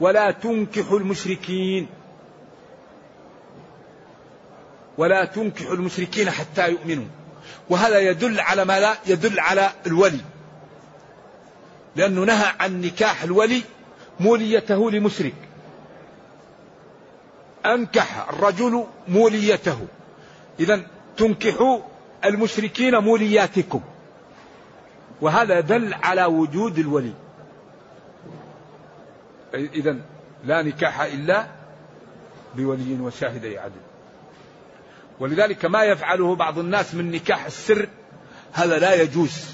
ولا 0.00 0.30
تنكحوا 0.30 0.98
المشركين. 0.98 1.86
ولا 4.98 5.24
تنكحوا 5.24 5.74
المشركين 5.74 6.30
حتى 6.30 6.70
يؤمنوا. 6.70 7.06
وهذا 7.70 7.98
يدل 7.98 8.40
على 8.40 8.64
ما 8.64 8.80
لا 8.80 8.96
يدل 9.06 9.40
على 9.40 9.70
الولي. 9.86 10.20
لأنه 11.96 12.24
نهى 12.24 12.52
عن 12.60 12.80
نكاح 12.80 13.22
الولي 13.22 13.62
موليته 14.20 14.90
لمشرك. 14.90 15.34
أنكح 17.66 18.28
الرجل 18.28 18.86
موليته. 19.08 19.86
إذا 20.60 20.80
تنكحوا 21.16 21.78
المشركين 22.24 22.98
مولياتكم. 22.98 23.80
وهذا 25.20 25.60
دل 25.60 25.94
على 25.94 26.24
وجود 26.24 26.78
الولي. 26.78 27.12
إذا 29.54 29.96
لا 30.44 30.62
نكاح 30.62 31.00
إلا 31.00 31.46
بولي 32.56 33.00
وشاهدي 33.00 33.58
عدل. 33.58 33.80
ولذلك 35.20 35.64
ما 35.64 35.84
يفعله 35.84 36.34
بعض 36.34 36.58
الناس 36.58 36.94
من 36.94 37.10
نكاح 37.10 37.44
السر 37.44 37.88
هذا 38.52 38.78
لا 38.78 38.94
يجوز. 38.94 39.46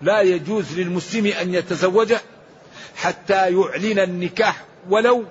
لا 0.00 0.20
يجوز 0.20 0.78
للمسلم 0.78 1.26
أن 1.26 1.54
يتزوج 1.54 2.14
حتى 2.96 3.34
يعلن 3.34 3.98
النكاح 3.98 4.64
ولو 4.90 5.24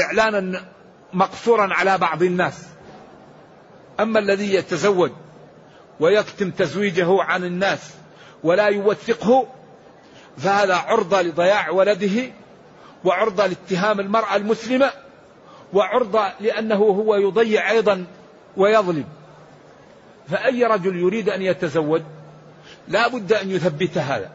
إعلانا 0.00 0.64
مقصورا 1.12 1.74
على 1.74 1.98
بعض 1.98 2.22
الناس. 2.22 2.66
أما 4.00 4.18
الذي 4.18 4.54
يتزوج 4.54 5.10
ويكتم 6.00 6.50
تزويجه 6.50 7.22
عن 7.22 7.44
الناس 7.44 7.90
ولا 8.42 8.66
يوثقه 8.66 9.46
فهذا 10.38 10.74
عرضة 10.74 11.22
لضياع 11.22 11.70
ولده 11.70 12.32
وعرضة 13.04 13.46
لاتهام 13.46 14.00
المرأة 14.00 14.36
المسلمة 14.36 14.90
وعرضة 15.72 16.28
لأنه 16.40 16.76
هو 16.76 17.14
يضيع 17.14 17.70
أيضا 17.70 18.04
ويظلم. 18.56 19.04
فأي 20.28 20.64
رجل 20.64 20.96
يريد 20.96 21.28
أن 21.28 21.42
يتزوج 21.42 22.02
لا 22.88 23.08
بد 23.08 23.32
أن 23.32 23.50
يثبت 23.50 23.98
هذا. 23.98 24.30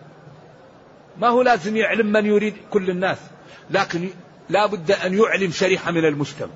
ما 1.18 1.28
هو 1.28 1.42
لازم 1.42 1.78
يعلم 1.78 2.12
من 2.12 2.26
يريد 2.26 2.54
كل 2.72 2.90
الناس 2.90 3.18
لكن 3.72 4.10
لا 4.50 4.66
بد 4.66 4.92
أن 4.92 5.18
يعلم 5.18 5.52
شريحة 5.52 5.92
من 5.92 6.06
المجتمع. 6.06 6.52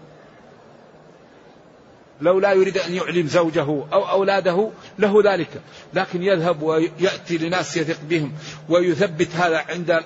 لو 2.21 2.39
لا 2.39 2.53
يريد 2.53 2.77
أن 2.77 2.93
يعلم 2.93 3.27
زوجه 3.27 3.65
أو 3.93 4.09
أولاده 4.09 4.69
له 4.99 5.33
ذلك. 5.33 5.61
لكن 5.93 6.23
يذهب 6.23 6.61
ويأتي 6.61 7.37
لناس 7.37 7.77
يثق 7.77 7.99
بهم 8.09 8.33
ويثبت 8.69 9.35
هذا 9.35 9.65
عند 9.69 10.03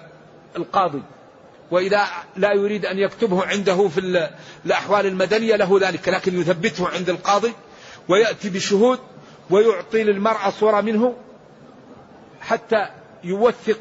القاضي. 0.58 1.02
وإذا 1.74 2.08
لا 2.36 2.54
يريد 2.54 2.86
أن 2.86 2.98
يكتبه 2.98 3.46
عنده 3.46 3.88
في 3.88 4.30
الأحوال 4.66 5.06
المدنية 5.06 5.56
له 5.56 5.80
ذلك 5.82 6.10
لكن 6.10 6.42
يثبته 6.42 6.90
عند 6.90 7.10
القاضي 7.10 7.54
ويأتي 8.10 8.50
بشهود 8.50 9.00
ويعطي 9.50 10.04
للمرأة 10.04 10.50
صورة 10.50 10.82
منه 10.82 11.16
حتى 12.42 12.90
يوثق 13.24 13.80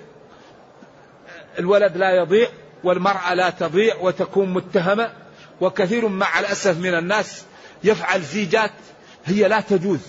الولد 1.58 1.96
لا 1.96 2.10
يضيع 2.10 2.48
والمرأة 2.84 3.34
لا 3.34 3.50
تضيع 3.50 3.96
وتكون 4.00 4.52
متهمة. 4.52 5.12
وكثير 5.60 6.08
مع 6.08 6.40
الأسف 6.40 6.78
من 6.78 6.94
الناس 6.94 7.44
يفعل 7.84 8.22
زيجات 8.22 8.72
هي 9.24 9.48
لا 9.48 9.60
تجوز. 9.60 10.00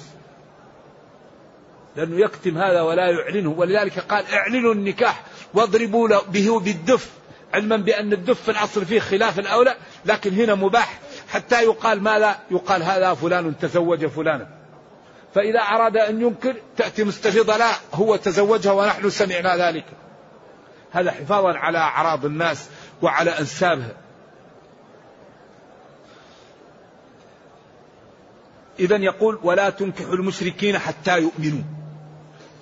لأنه 1.95 2.25
يكتم 2.25 2.57
هذا 2.57 2.81
ولا 2.81 3.09
يعلنه. 3.09 3.49
ولذلك 3.49 3.99
قال 3.99 4.25
اعلنوا 4.25 4.73
النكاح 4.73 5.23
واضربوا 5.53 6.19
به 6.27 6.59
بالدف. 6.59 7.22
علما 7.53 7.77
بأن 7.77 8.13
الدف 8.13 8.49
الأصل 8.49 8.85
فيه 8.85 8.99
خلاف 8.99 9.39
الأولى 9.39 9.75
لكن 10.05 10.33
هنا 10.33 10.55
مباح 10.55 10.99
حتى 11.29 11.63
يقال 11.63 12.03
ماذا؟ 12.03 12.39
يقال 12.51 12.83
هذا 12.83 13.13
فلان 13.13 13.57
تزوج 13.57 14.05
فلانا. 14.05 14.47
فإذا 15.35 15.59
أراد 15.59 15.97
أن 15.97 16.21
ينكر 16.21 16.55
تأتي 16.77 17.03
مستفيضة 17.03 17.57
لا 17.57 17.71
هو 17.93 18.15
تزوجها 18.15 18.71
ونحن 18.71 19.09
سمعنا 19.09 19.67
ذلك. 19.67 19.85
هذا 20.91 21.11
حفاظا 21.11 21.57
على 21.57 21.77
أعراض 21.77 22.25
الناس 22.25 22.69
وعلى 23.01 23.39
أنسابها. 23.39 23.95
إذا 28.79 28.95
يقول 28.95 29.39
ولا 29.43 29.69
تنكحوا 29.69 30.13
المشركين 30.13 30.79
حتى 30.79 31.19
يؤمنوا. 31.19 31.63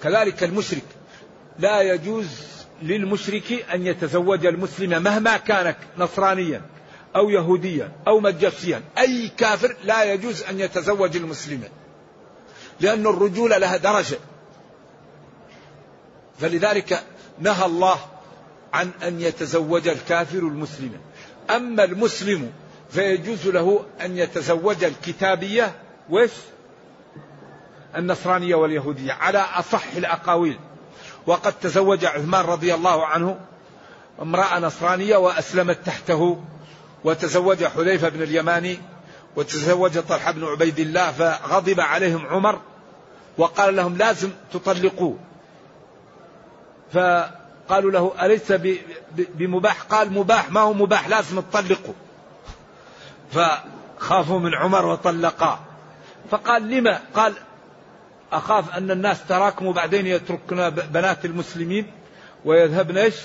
كذلك 0.03 0.43
المشرك 0.43 0.85
لا 1.59 1.81
يجوز 1.81 2.60
للمشرك 2.81 3.65
أن 3.73 3.87
يتزوج 3.87 4.45
المسلم 4.45 5.03
مهما 5.03 5.37
كان 5.37 5.75
نصرانيا 5.97 6.61
أو 7.15 7.29
يهوديا 7.29 7.91
أو 8.07 8.19
مجسيا. 8.19 8.81
أي 8.97 9.31
كافر 9.37 9.75
لا 9.83 10.03
يجوز 10.03 10.43
أن 10.43 10.59
يتزوج 10.59 11.15
المسلم 11.15 11.63
لأن 12.79 13.07
الرجولة 13.07 13.57
لها 13.57 13.77
درجة. 13.77 14.17
فلذلك 16.39 17.03
نهى 17.39 17.65
الله 17.65 17.99
عن 18.73 18.91
أن 19.03 19.21
يتزوج 19.21 19.87
الكافر 19.87 20.39
المسلم. 20.39 20.91
أما 21.49 21.83
المسلم 21.83 22.51
فيجوز 22.89 23.47
له 23.47 23.85
أن 24.01 24.17
يتزوج 24.17 24.83
الكتابية 24.83 25.75
وش؟ 26.09 26.31
النصرانية 27.95 28.55
واليهودية 28.55 29.13
على 29.13 29.37
أصح 29.37 29.83
الأقاويل. 29.97 30.59
وقد 31.27 31.53
تزوج 31.53 32.05
عثمان 32.05 32.45
رضي 32.45 32.73
الله 32.73 33.05
عنه 33.05 33.39
امرأة 34.21 34.59
نصرانية 34.59 35.17
وأسلمت 35.17 35.77
تحته. 35.85 36.41
وتزوج 37.03 37.63
حذيفة 37.65 38.09
بن 38.09 38.21
اليماني 38.21 38.79
وتزوج 39.35 39.99
طلحة 39.99 40.31
بن 40.31 40.43
عبيد 40.43 40.79
الله 40.79 41.11
فغضب 41.11 41.79
عليهم 41.79 42.27
عمر 42.27 42.59
وقال 43.37 43.75
لهم 43.75 43.97
لازم 43.97 44.29
تطلقوه 44.53 45.17
قالوا 47.69 47.91
له 47.91 48.13
أليس 48.21 48.51
بمباح؟ 49.15 49.81
قال 49.81 50.13
مباح 50.13 50.51
ما 50.51 50.59
هو 50.59 50.73
مباح 50.73 51.07
لازم 51.07 51.41
تطلقه 51.41 51.93
فخافوا 53.31 54.39
من 54.39 54.55
عمر 54.55 54.85
وطلقاه 54.85 55.59
فقال 56.31 56.69
لما؟ 56.69 56.99
قال 57.15 57.33
أخاف 58.31 58.77
أن 58.77 58.91
الناس 58.91 59.25
تراكموا 59.29 59.73
بعدين 59.73 60.07
يتركنا 60.07 60.69
بنات 60.69 61.25
المسلمين 61.25 61.91
ويذهبن 62.45 62.97
إيش؟ 62.97 63.15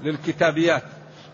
للكتابيات. 0.00 0.82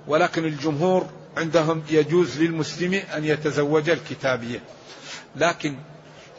ولكن 0.07 0.45
الجمهور 0.45 1.07
عندهم 1.37 1.83
يجوز 1.91 2.43
للمسلم 2.43 2.95
أن 3.17 3.25
يتزوج 3.25 3.91
الكتابية. 3.91 4.61
لكن 5.37 5.77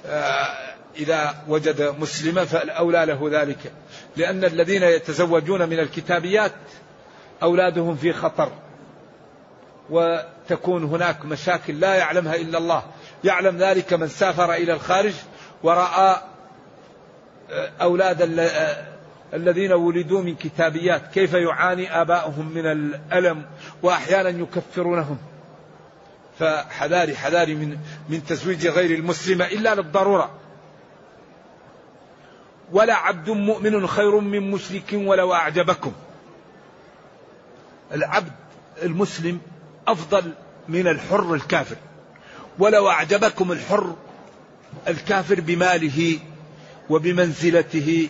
آه، 0.05 0.73
إذا 0.95 1.43
وجد 1.47 1.95
مسلمة 1.99 2.45
فالأولى 2.45 3.05
له 3.05 3.29
ذلك. 3.31 3.71
لأن 4.17 4.43
الذين 4.43 4.83
يتزوجون 4.83 5.69
من 5.69 5.79
الكتابيات 5.79 6.53
أولادهم 7.43 7.95
في 7.95 8.13
خطر. 8.13 8.51
وتكون 9.89 10.83
هناك 10.83 11.25
مشاكل 11.25 11.79
لا 11.79 11.95
يعلمها 11.95 12.35
إلا 12.35 12.57
الله. 12.57 12.83
يعلم 13.23 13.57
ذلك 13.57 13.93
من 13.93 14.07
سافر 14.07 14.53
إلى 14.53 14.73
الخارج 14.73 15.13
ورأى 15.63 16.21
آه، 17.51 17.71
أولاد 17.81 18.39
آه، 18.39 18.85
الذين 19.33 19.71
ولدوا 19.73 20.21
من 20.21 20.35
كتابيات. 20.35 21.13
كيف 21.13 21.33
يعاني 21.33 22.01
آباؤهم 22.01 22.51
من 22.53 22.65
الألم 22.65 23.45
وأحيانا 23.83 24.29
يكفرونهم. 24.29 25.17
فحذاري 26.39 27.15
حذاري 27.15 27.55
من 27.55 27.77
من 28.09 28.25
تزويج 28.25 28.67
غير 28.67 28.99
المسلمة 28.99 29.45
إلا 29.45 29.75
للضرورة. 29.75 30.31
ولا 32.71 32.95
عبد 32.95 33.29
مؤمن 33.29 33.87
خير 33.87 34.19
من 34.19 34.51
مشرك 34.51 34.93
ولو 34.93 35.33
أعجبكم. 35.33 35.93
العبد 37.93 38.31
المسلم 38.83 39.39
أفضل 39.87 40.33
من 40.67 40.87
الحر 40.87 41.33
الكافر. 41.33 41.75
ولو 42.59 42.89
أعجبكم 42.89 43.51
الحر 43.51 43.95
الكافر 44.87 45.41
بماله 45.41 46.19
وبمنزلته. 46.89 48.09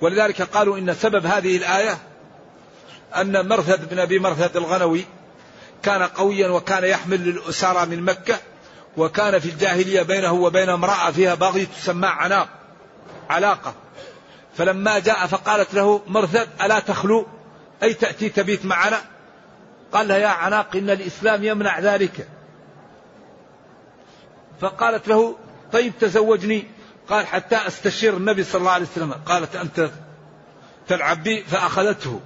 ولذلك 0.00 0.42
قالوا 0.42 0.78
إن 0.78 0.94
سبب 0.94 1.26
هذه 1.26 1.56
الآية 1.56 1.98
أن 3.16 3.48
مرثد 3.48 3.88
بن 3.88 3.98
أبي 3.98 4.18
مرثد 4.18 4.56
الغنوي 4.56 5.04
كان 5.82 6.02
قويا 6.02 6.48
وكان 6.48 6.84
يحمل 6.84 7.20
للأسارى 7.20 7.86
من 7.86 8.02
مكة 8.02 8.38
وكان 8.96 9.38
في 9.38 9.48
الجاهلية 9.48 10.02
بينه 10.02 10.32
وبين 10.32 10.68
امرأة 10.68 11.10
فيها 11.10 11.34
بغي 11.34 11.66
تسمى 11.66 12.06
عناق 12.06 12.48
علاقة. 13.30 13.74
فلما 14.56 14.98
جاء 14.98 15.26
فقالت 15.26 15.74
له 15.74 16.02
مرثد 16.06 16.48
ألا 16.62 16.78
تخلو؟ 16.78 17.26
أي 17.82 17.94
تأتي 17.94 18.28
تبيت 18.28 18.64
معنا؟ 18.64 19.00
قال 19.92 20.08
لها 20.08 20.16
يا 20.16 20.28
عناق 20.28 20.76
إن 20.76 20.90
الإسلام 20.90 21.44
يمنع 21.44 21.80
ذلك. 21.80 22.28
فقالت 24.60 25.08
له 25.08 25.36
طيب 25.72 25.92
تزوجني؟ 26.00 26.64
قال 27.08 27.26
حتى 27.26 27.56
أستشير 27.56 28.16
النبي 28.16 28.44
صلى 28.44 28.60
الله 28.60 28.70
عليه 28.70 28.86
وسلم. 28.86 29.12
قالت 29.12 29.56
أنت 29.56 29.90
تلعب 30.88 31.22
بي 31.22 31.44
فأخذته. 31.44 32.20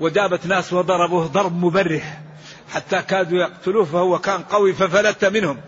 وجابت 0.00 0.46
ناس 0.46 0.72
وضربوه 0.72 1.26
ضرب 1.26 1.64
مبرح. 1.64 2.20
حتى 2.68 3.02
كادوا 3.02 3.38
يقتلوه 3.38 3.84
فهو 3.84 4.18
كان 4.18 4.42
قوي 4.42 4.74
ففلت 4.74 5.24
منهم. 5.24 5.60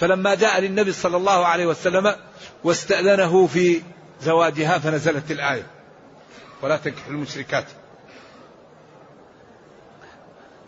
فلما 0.00 0.34
جاء 0.34 0.60
للنبي 0.60 0.92
صلى 0.92 1.16
الله 1.16 1.46
عليه 1.46 1.66
وسلم 1.66 2.14
واستأذنه 2.64 3.46
في 3.46 3.82
زواجها 4.22 4.78
فنزلت 4.78 5.30
الآية. 5.30 5.66
ولا 6.62 6.76
تنكح 6.76 7.06
المشركات. 7.06 7.66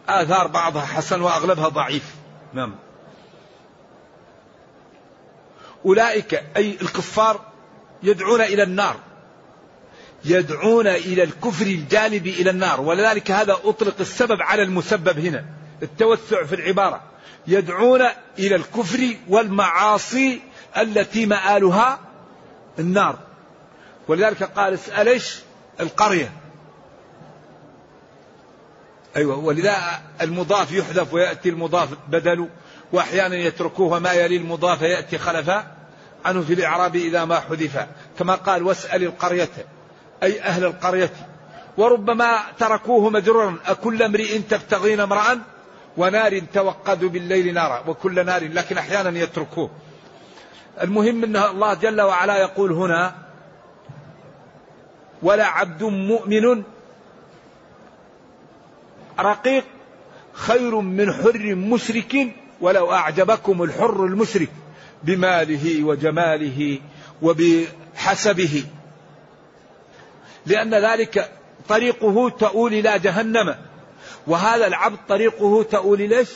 آثار 0.08 0.46
بعضها 0.46 0.86
حسن 0.86 1.20
وأغلبها 1.20 1.68
ضعيف. 1.68 2.14
نعم. 2.52 2.74
أولئك 5.86 6.42
أي 6.56 6.76
الكفار 6.82 7.40
يدعون 8.02 8.40
إلى 8.40 8.62
النار. 8.62 8.96
يدعون 10.24 10.86
إلى 10.86 11.22
الكفر 11.22 11.66
الجانب 11.66 12.26
إلى 12.26 12.50
النار. 12.50 12.80
ولذلك 12.80 13.30
هذا 13.30 13.52
أطلق 13.64 13.94
السبب 14.00 14.42
على 14.42 14.62
المسبب 14.62 15.18
هنا 15.18 15.44
التوسع 15.82 16.44
في 16.44 16.54
العبارة. 16.54 17.02
يدعون 17.46 18.02
إلى 18.38 18.56
الكفر 18.56 19.16
والمعاصي 19.28 20.40
التي 20.76 21.26
مآلها 21.26 22.00
النار. 22.78 23.18
ولذلك 24.08 24.42
قال 24.42 24.74
اسأل 24.74 25.08
إيش؟ 25.08 25.36
القرية. 25.80 26.32
أيوة 29.16 29.38
ولذا 29.38 30.02
المضاف 30.20 30.72
يحذف 30.72 31.14
ويأتي 31.14 31.48
المضاف 31.48 31.88
بدل. 32.08 32.48
وأحيانا 32.92 33.37
يتركوه 33.37 33.98
ما 33.98 34.12
يلي 34.12 34.37
المضاف 34.37 34.83
يأتي 34.83 35.18
خلفا 35.18 35.66
عنه 36.24 36.42
في 36.42 36.55
الإعراب 36.55 36.96
إذا 36.96 37.24
ما 37.24 37.40
حذف. 37.40 37.87
كما 38.18 38.35
قال 38.35 38.62
واسأل 38.62 39.03
القرية 39.03 39.48
أي 40.22 40.42
أهل 40.42 40.64
القرية. 40.64 41.12
وربما 41.79 42.38
تركوه 42.59 43.11
مجرورا 43.11 43.57
أكل 43.66 44.03
امرئ 44.03 44.38
تبتغين 44.38 45.00
امرأ 45.00 45.38
ونار 45.96 46.38
توقد 46.38 47.05
بالليل 47.05 47.55
نارا. 47.55 47.85
وكل 47.87 48.26
نار 48.26 48.48
لكن 48.48 48.79
أحيانا 48.79 49.18
يتركوه. 49.18 49.70
المهم 50.83 51.24
أن 51.24 51.37
الله 51.37 51.74
جل 51.74 52.00
وعلا 52.00 52.37
يقول 52.37 52.72
هنا 52.72 53.14
ولا 55.22 55.46
عبد 55.46 55.83
مؤمن 55.83 56.62
رقيق 59.20 59.64
خير 60.33 60.81
من 60.81 61.12
حر 61.12 61.55
مشرك 61.55 62.16
ولو 62.60 62.92
أعجبكم 62.92 63.62
الحر 63.62 64.04
المشرك 64.04 64.50
بماله 65.04 65.84
وجماله 65.84 66.78
وبحسبه. 67.22 68.64
لأن 70.46 70.74
ذلك 70.74 71.30
طريقه 71.68 72.30
تؤول 72.30 72.74
إلى 72.74 72.98
جهنم. 72.98 73.56
وهذا 74.26 74.66
العبد 74.66 74.98
طريقه 75.08 75.62
تؤول 75.62 76.08
ليش 76.08 76.28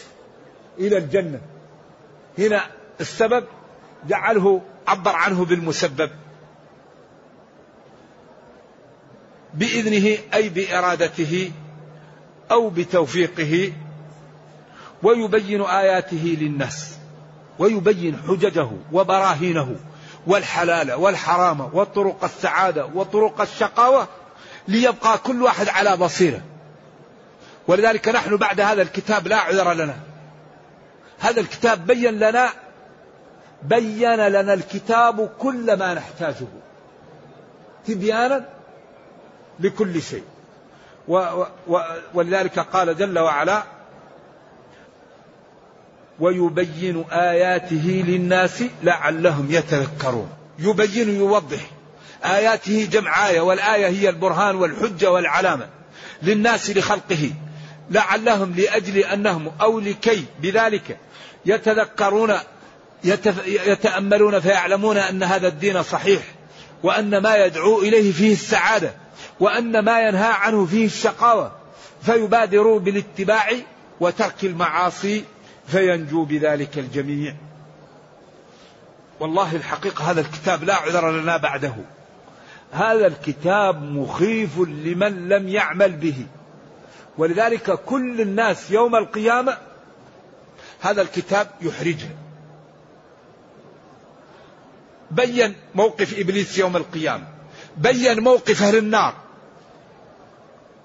إلى 0.79 0.99
الجنة. 0.99 1.41
هنا 2.39 2.67
السبب 3.01 3.45
جعله 4.09 4.63
عبر 4.87 5.17
عنه 5.17 5.45
بالمسبب. 5.45 6.11
بإذنه 9.55 10.19
أي 10.35 10.49
بإرادته 10.49 11.53
أو 12.51 12.71
بتوفيقه. 12.71 13.73
ويبين 15.05 15.63
آياته 15.63 16.37
للناس 16.41 16.95
ويبين 17.59 18.17
حججه 18.29 18.69
وبراهينه 18.93 19.77
والحلال 20.27 20.93
والحرام 20.93 21.61
وطرق 21.61 22.25
السعادة 22.25 22.87
وطرق 22.95 23.41
الشقاوة 23.41 24.09
ليبقى 24.69 25.19
كل 25.19 25.43
واحد 25.43 25.69
على 25.69 25.97
بصيرة. 25.97 26.41
ولذلك 27.69 28.09
نحن 28.09 28.37
بعد 28.37 28.61
هذا 28.61 28.83
الكتاب 28.83 29.29
لا 29.29 29.37
عذر 29.37 29.73
لنا. 29.73 29.97
هذا 31.19 31.41
الكتاب 31.41 31.87
بين 31.87 32.19
لنا 32.19 32.49
بين 33.63 34.15
لنا 34.15 34.55
الكتاب 34.55 35.31
كل 35.39 35.79
ما 35.79 35.95
نحتاجه 35.95 36.47
تبيانا 37.87 38.49
لكل 39.61 40.03
شيء. 40.03 40.25
و 41.09 41.45
و 41.69 41.81
ولذلك 42.15 42.59
قال 42.59 42.97
جل 42.97 43.19
وعلا 43.19 43.63
ويبين 46.21 47.05
آياته 47.13 48.05
للناس 48.07 48.65
لعلهم 48.83 49.47
يتذكرون. 49.51 50.29
يبين 50.59 51.17
يوضح 51.17 51.71
آياته 52.25 52.89
جمع 52.93 53.29
آية 53.29 53.41
والآية 53.41 53.87
هي 53.87 54.09
البرهان 54.09 54.57
والحجة 54.57 55.11
والعلامة 55.11 55.67
للناس 56.23 56.71
لخلقه. 56.71 57.31
لعلهم 57.91 58.55
لأجل 58.57 58.99
أنهم 58.99 59.53
أو 59.61 59.81
لكي 59.81 60.25
بذلك 60.43 60.99
يتذكرون 61.47 62.35
يتأملون 63.45 64.41
فيعلمون 64.41 64.97
أن 64.97 65.23
هذا 65.23 65.49
الدين 65.49 65.83
صحيح 65.83 66.23
وأن 66.83 67.19
ما 67.19 67.37
يدعو 67.37 67.79
إليه 67.79 68.13
فيه 68.13 68.33
السعادة 68.33 68.95
وأن 69.41 69.79
ما 69.79 70.01
ينهى 70.01 70.33
عنه 70.33 70.67
فيه 70.67 70.87
الشقاوة. 70.87 71.53
فيبادروا 72.03 72.81
بالاتباع 72.81 73.53
وترك 74.01 74.45
المعاصي 74.45 75.25
فينجو 75.67 76.25
بذلك 76.25 76.79
الجميع. 76.79 77.35
والله 79.21 79.57
الحقيقة 79.57 80.11
هذا 80.11 80.21
الكتاب 80.21 80.65
لا 80.65 80.75
عذر 80.75 81.11
لنا 81.11 81.37
بعده. 81.37 81.75
هذا 82.73 83.07
الكتاب 83.07 83.83
مخيف 83.83 84.59
لمن 84.59 85.29
لم 85.29 85.49
يعمل 85.49 85.93
به. 85.93 86.27
ولذلك 87.19 87.71
كل 87.71 88.21
الناس 88.21 88.71
يوم 88.71 88.97
القيامة 88.97 89.59
هذا 90.81 91.03
الكتاب 91.03 91.51
يحرجه. 91.61 92.09
بين 95.11 95.55
موقف 95.75 96.19
إبليس 96.19 96.59
يوم 96.59 96.77
القيامة. 96.77 97.27
بين 97.77 98.21
موقف 98.21 98.63
أهل 98.63 98.77
النار. 98.77 99.15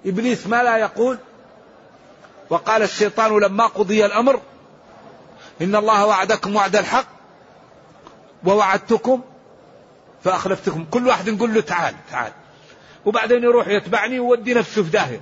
إبليس 0.05 0.47
ما 0.47 0.63
لا 0.63 0.77
يقول؟ 0.77 1.17
وقال 2.49 2.81
الشيطان 2.81 3.39
لما 3.39 3.65
قضي 3.65 4.05
الأمر 4.05 4.41
إن 5.61 5.75
الله 5.75 6.05
وعدكم 6.05 6.55
وعد 6.55 6.75
الحق 6.75 7.05
ووعدتكم 8.45 9.21
فأخلفتكم. 10.23 10.85
كل 10.91 11.07
واحد 11.07 11.27
يقول 11.27 11.53
له 11.53 11.61
تعال 11.61 11.95
تعال. 12.11 12.31
وبعدين 13.05 13.43
يروح 13.43 13.67
يتبعني 13.67 14.19
ويودي 14.19 14.53
نفسه 14.53 14.83
في 14.83 14.89
داهية. 14.89 15.21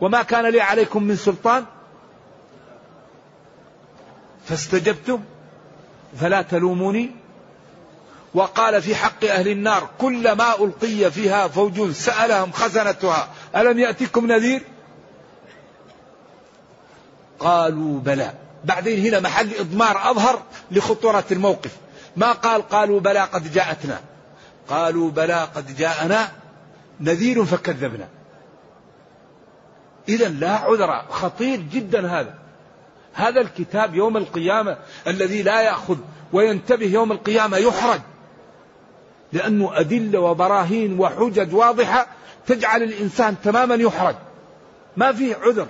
وما 0.00 0.22
كان 0.22 0.46
لي 0.46 0.60
عليكم 0.60 1.02
من 1.02 1.16
سلطان 1.16 1.64
فاستجبتم 4.44 5.20
فلا 6.20 6.42
تلوموني. 6.42 7.10
وقال 8.34 8.82
في 8.82 8.94
حق 8.94 9.24
أهل 9.24 9.48
النار 9.48 9.88
كلما 9.98 10.54
ألقي 10.54 11.10
فيها 11.10 11.48
فوج 11.48 11.90
سألهم 11.90 12.52
خزنتها 12.52 13.28
ألم 13.56 13.78
يأتكم 13.78 14.26
نذير؟ 14.26 14.62
قالوا 17.38 18.00
بلى. 18.00 18.47
بعدين 18.64 19.06
هنا 19.06 19.20
محل 19.20 19.54
إضمار 19.60 20.10
أظهر 20.10 20.42
لخطورة 20.70 21.24
الموقف. 21.32 21.76
ما 22.16 22.32
قال 22.32 22.68
قالوا 22.68 23.00
بلى 23.00 23.20
قد 23.20 23.52
جاءتنا. 23.52 24.00
قالوا 24.68 25.10
بلى 25.10 25.48
قد 25.54 25.76
جاءنا 25.76 26.28
نذير 27.00 27.44
فكذبنا. 27.44 28.08
إذا 30.08 30.28
لا 30.28 30.50
عذر. 30.50 31.02
خطير 31.10 31.60
جدا 31.60 32.10
هذا. 32.20 32.34
هذا 33.14 33.40
الكتاب 33.40 33.94
يوم 33.94 34.16
القيامة 34.16 34.78
الذي 35.06 35.42
لا 35.42 35.60
يأخذ 35.60 35.96
وينتبه 36.32 36.86
يوم 36.86 37.12
القيامة 37.12 37.56
يحرج. 37.56 38.00
لأنه 39.32 39.80
أدلة 39.80 40.20
وبراهين 40.20 41.00
وحجج 41.00 41.54
واضحة 41.54 42.06
تجعل 42.46 42.82
الإنسان 42.82 43.36
تماما 43.44 43.74
يحرج. 43.74 44.14
ما 44.96 45.12
فيه 45.12 45.36
عذر. 45.36 45.66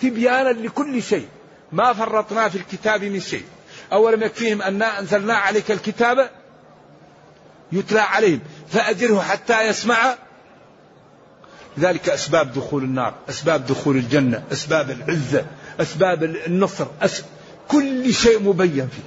تبيانا 0.00 0.48
لكل 0.48 1.02
شيء. 1.02 1.28
ما 1.72 1.92
فرطنا 1.92 2.48
في 2.48 2.58
الكتاب 2.58 3.04
من 3.04 3.20
شيء. 3.20 3.44
أولم 3.92 4.22
يكفيهم 4.22 4.62
أنا 4.62 4.98
أنزلنا 4.98 5.34
عليك 5.34 5.70
الكتاب 5.70 6.30
يتلى 7.72 8.00
عليهم. 8.00 8.40
فأجره 8.68 9.20
حتى 9.20 9.68
يسمع. 9.68 10.14
ذلك 11.78 12.08
أسباب 12.08 12.52
دخول 12.52 12.84
النار 12.84 13.14
أسباب 13.28 13.66
دخول 13.66 13.96
الجنة 13.96 14.44
أسباب 14.52 14.90
العزة 14.90 15.46
أسباب 15.80 16.24
النصر 16.24 16.86
أس... 17.02 17.24
كل 17.68 18.14
شيء 18.14 18.42
مبين 18.42 18.88
فيه. 18.88 19.02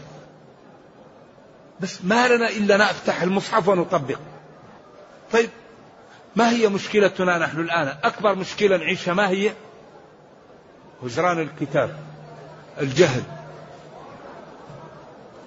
بس 1.79 1.99
ما 2.03 2.27
لنا 2.27 2.49
إلا 2.49 2.77
نفتح 2.77 3.21
المصحف 3.21 3.67
ونطبق. 3.67 4.19
طيب 5.31 5.49
ما 6.35 6.49
هي 6.49 6.67
مشكلتنا 6.67 7.37
نحن 7.37 7.59
الآن؟ 7.59 7.97
أكبر 8.03 8.35
مشكلة 8.35 8.77
نعيشها 8.77 9.13
ما 9.13 9.29
هي؟ 9.29 9.51
هجران 11.03 11.39
الكتاب. 11.39 12.10
الجهل 12.81 13.23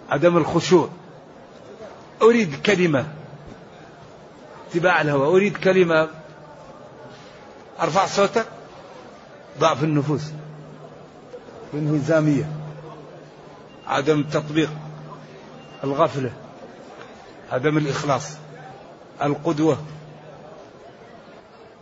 عدم 0.09 0.37
الخشوع. 0.37 0.89
أريد 2.23 2.63
كلمة 2.67 3.07
اتباع 4.71 5.01
الهوى. 5.01 5.27
أريد 5.27 5.57
كلمة 5.57 6.09
أرفع 7.81 8.07
صوتك. 8.07 8.47
ضعف 9.59 9.85
النفوس 9.85 10.23
الانهزامية 11.75 12.49
عدم 13.87 14.21
التطبيق 14.21 14.71
الغفلة 15.85 16.33
عدم 17.53 17.79
الإخلاص 17.79 18.31
القدوة. 19.23 19.79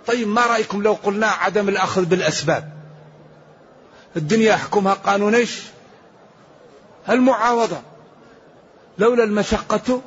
طيب 0.07 0.29
ما 0.29 0.47
رأيكم 0.47 0.83
لو 0.83 0.93
قلنا 0.93 1.27
عدم 1.27 1.69
الأخذ 1.69 2.05
بالأسباب؟ 2.05 2.72
الدنيا 4.17 4.53
يحكمها 4.53 4.95
قانون 4.95 5.35
إيش؟ 5.35 5.63
المعاوضة. 7.09 7.81
لولا 8.99 9.25
المشقة 9.25 10.01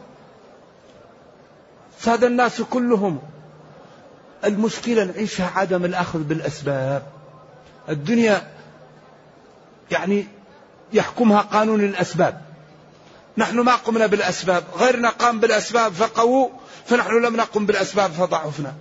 ساد 1.99 2.23
الناس 2.23 2.61
كلهم. 2.61 3.21
المشكلة 4.43 5.03
نعيشها 5.03 5.51
عدم 5.55 5.85
الأخذ 5.85 6.19
بالأسباب. 6.19 7.03
الدنيا 7.89 8.47
يعني 9.91 10.27
يحكمها 10.93 11.41
قانون 11.41 11.79
الأسباب. 11.79 12.41
نحن 13.37 13.59
ما 13.59 13.75
قمنا 13.75 14.05
بالأسباب. 14.05 14.63
غيرنا 14.77 15.09
قام 15.09 15.39
بالأسباب 15.39 15.91
فقووا 15.91 16.49
فنحن 16.85 17.23
لم 17.25 17.35
نقم 17.35 17.65
بالأسباب 17.65 18.11
فضعفنا. 18.11 18.73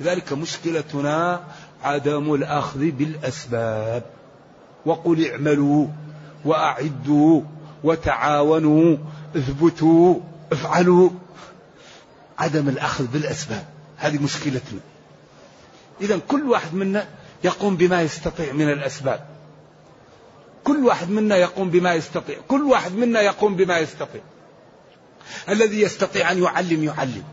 لذلك 0.00 0.32
مشكلتنا 0.32 1.44
عدم 1.82 2.34
الأخذ 2.34 2.90
بالأسباب. 2.90 4.02
وقل 4.86 5.30
اعملوا 5.30 5.86
وأعدوا 6.44 7.42
وتعاونوا 7.84 8.96
اثبتوا 9.36 10.20
افعلوا. 10.52 11.10
عدم 12.38 12.68
الأخذ 12.68 13.06
بالأسباب 13.06 13.64
هذه 13.96 14.22
مشكلتنا. 14.22 14.80
إذا 16.00 16.18
كل 16.18 16.42
واحد 16.42 16.74
منا 16.74 17.08
يقوم 17.44 17.76
بما 17.76 18.02
يستطيع 18.02 18.52
من 18.52 18.72
الأسباب. 18.72 19.26
كل 20.64 20.84
واحد 20.84 21.10
منا 21.10 21.36
يقوم 21.36 21.70
بما 21.70 21.94
يستطيع. 21.94 22.36
كل 22.48 22.62
واحد 22.62 22.92
منا 22.92 23.20
يقوم 23.20 23.56
بما 23.56 23.78
يستطيع. 23.78 24.20
الذي 25.48 25.80
يستطيع 25.80 26.32
أن 26.32 26.42
يعلم 26.42 26.84
يعلم. 26.84 27.24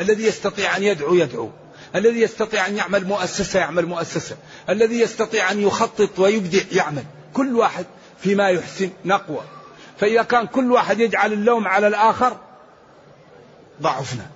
الذي 0.00 0.24
يستطيع 0.24 0.76
أن 0.76 0.82
يدعو 0.82 1.14
يدعو. 1.14 1.50
الذي 1.94 2.20
يستطيع 2.20 2.66
أن 2.66 2.76
يعمل 2.76 3.04
مؤسسة 3.04 3.58
يعمل 3.58 3.86
مؤسسة. 3.86 4.36
الذي 4.68 5.00
يستطيع 5.00 5.50
أن 5.50 5.60
يخطط 5.60 6.18
ويبدع 6.18 6.62
يعمل. 6.72 7.04
كل 7.34 7.56
واحد 7.56 7.86
فيما 8.22 8.48
يحسن 8.48 8.90
نقوى. 9.04 9.42
فإذا 10.00 10.22
كان 10.22 10.46
كل 10.46 10.72
واحد 10.72 11.00
يجعل 11.00 11.32
اللوم 11.32 11.68
على 11.68 11.86
الآخر 11.86 12.36
ضعفنا. 13.82 14.26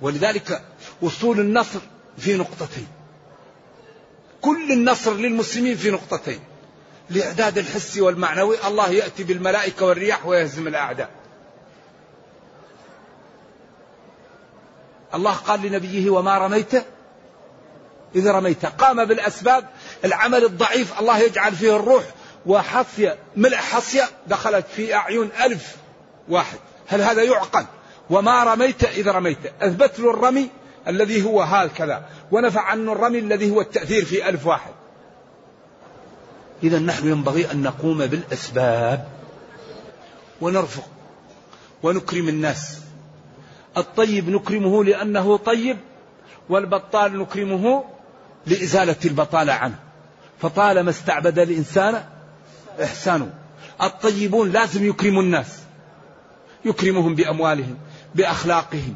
ولذلك 0.00 0.62
وصول 1.02 1.40
النصر 1.40 1.80
في 2.18 2.36
نقطتين. 2.36 2.86
كل 4.40 4.72
النصر 4.72 5.14
للمسلمين 5.14 5.76
في 5.76 5.90
نقطتين. 5.90 6.40
الإعداد 7.10 7.58
الحسي 7.58 8.00
والمعنوي 8.00 8.66
الله 8.66 8.90
يأتي 8.90 9.24
بالملائكة 9.24 9.86
والرياح 9.86 10.26
ويهزم 10.26 10.68
الأعداء. 10.68 11.21
الله 15.14 15.32
قال 15.32 15.62
لنبيه 15.62 16.10
وما 16.10 16.38
رميت؟ 16.38 16.74
إذ 18.14 18.30
رميت. 18.30 18.66
قام 18.66 19.04
بالأسباب. 19.04 19.64
العمل 20.04 20.44
الضعيف 20.44 21.00
الله 21.00 21.18
يجعل 21.18 21.52
فيه 21.52 21.76
الروح. 21.76 22.04
وحصية 22.46 23.18
ملء 23.36 23.56
حصية 23.56 24.04
دخلت 24.26 24.66
في 24.76 24.94
أعين 24.94 25.30
ألف 25.44 25.76
واحد. 26.28 26.58
هل 26.86 27.02
هذا 27.02 27.22
يعقل؟ 27.22 27.64
وما 28.10 28.44
رميت؟ 28.44 28.84
إذ 28.84 29.08
رميت. 29.08 29.38
أثبت 29.60 30.00
له 30.00 30.10
الرمي 30.10 30.48
الذي 30.88 31.24
هو 31.24 31.42
هكذا. 31.42 32.04
ونفع 32.30 32.60
عنه 32.60 32.92
الرمي 32.92 33.18
الذي 33.18 33.50
هو 33.50 33.60
التأثير 33.60 34.04
في 34.04 34.28
ألف 34.28 34.46
واحد. 34.46 34.72
إذا 36.62 36.78
نحن 36.78 37.08
ينبغي 37.08 37.50
أن 37.50 37.62
نقوم 37.62 38.06
بالأسباب. 38.06 39.08
ونرفق. 40.40 40.88
ونكرم 41.82 42.28
الناس. 42.28 42.81
الطيب 43.76 44.28
نكرمه 44.28 44.84
لأنه 44.84 45.36
طيب 45.36 45.78
والبطال 46.48 47.18
نكرمه 47.18 47.84
لإزالة 48.46 48.96
البطالة 49.04 49.52
عنه. 49.52 49.78
فطالما 50.40 50.90
استعبد 50.90 51.38
الإنسان 51.38 52.04
إحسانه. 52.82 53.34
الطيبون 53.82 54.50
لازم 54.50 54.86
يكرموا 54.86 55.22
الناس. 55.22 55.58
يكرمهم 56.64 57.14
بأموالهم 57.14 57.78
بأخلاقهم 58.14 58.94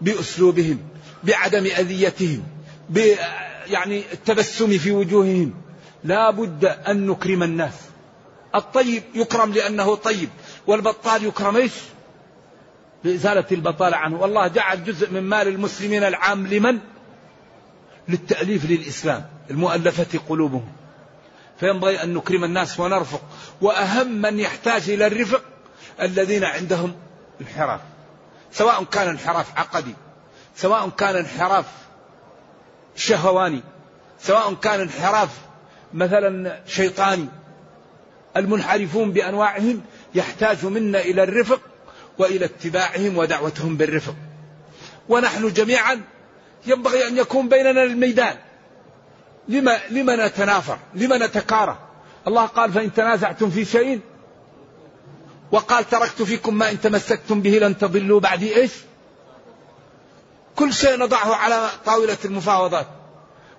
بأسلوبهم 0.00 0.78
بعدم 1.24 1.64
أذيتهم 1.64 2.42
ب 2.90 3.14
يعني 3.66 4.02
التبسم 4.12 4.78
في 4.78 4.92
وجوههم. 4.92 5.54
لا 6.04 6.30
بد 6.30 6.64
أن 6.64 7.06
نكرم 7.06 7.42
الناس. 7.42 7.74
الطيب 8.54 9.02
يكرم 9.14 9.52
لأنه 9.52 9.94
طيب 9.94 10.28
والبطال 10.66 11.24
يكرم 11.24 11.56
إيش؟ 11.56 11.72
لإزالة 13.06 13.44
البطالة 13.52 13.96
عنه. 13.96 14.20
والله 14.20 14.48
جعل 14.48 14.84
جزء 14.84 15.10
من 15.10 15.20
مال 15.20 15.48
المسلمين 15.48 16.04
العام 16.04 16.46
لمن؟ 16.46 16.78
للتأليف 18.08 18.70
للإسلام 18.70 19.26
المؤلفة 19.50 20.18
قلوبهم. 20.28 20.72
فينبغي 21.60 22.02
أن 22.02 22.14
نكرم 22.14 22.44
الناس 22.44 22.80
ونرفق. 22.80 23.22
وأهم 23.60 24.22
من 24.22 24.40
يحتاج 24.40 24.90
إلى 24.90 25.06
الرفق 25.06 25.42
الذين 26.02 26.44
عندهم 26.44 26.94
انحراف. 27.40 27.80
سواء 28.52 28.84
كان 28.84 29.08
انحراف 29.08 29.58
عقدي 29.58 29.94
سواء 30.56 30.88
كان 30.88 31.16
انحراف 31.16 31.66
شهواني 32.96 33.60
سواء 34.20 34.54
كان 34.54 34.80
انحراف 34.80 35.28
مثلا 35.94 36.60
شيطاني. 36.66 37.28
المنحرفون 38.36 39.12
بأنواعهم 39.12 39.82
يحتاج 40.14 40.66
منا 40.66 41.00
إلى 41.00 41.22
الرفق 41.22 41.60
وإلى 42.18 42.44
اتباعهم 42.44 43.18
ودعوتهم 43.18 43.76
بالرفق. 43.76 44.14
ونحن 45.08 45.52
جميعا 45.52 46.02
ينبغي 46.66 47.08
أن 47.08 47.16
يكون 47.16 47.48
بيننا 47.48 47.82
الميدان. 47.82 48.36
لما, 49.48 49.78
لما 49.90 50.26
نتنافر 50.26 50.78
لما 50.94 51.26
نتكاره 51.26 51.78
الله 52.26 52.46
قال 52.46 52.72
فإن 52.72 52.94
تنازعتم 52.94 53.50
في 53.50 53.64
شيء 53.64 54.00
وقال 55.52 55.88
تركت 55.88 56.22
فيكم 56.22 56.54
ما 56.54 56.70
إن 56.70 56.80
تمسكتم 56.80 57.40
به 57.40 57.50
لن 57.50 57.78
تضلوا 57.78 58.20
بعدي 58.20 58.56
إيش؟ 58.56 58.72
كل 60.56 60.72
شيء 60.72 60.98
نضعه 60.98 61.34
على 61.34 61.68
طاولة 61.84 62.16
المفاوضات. 62.24 62.86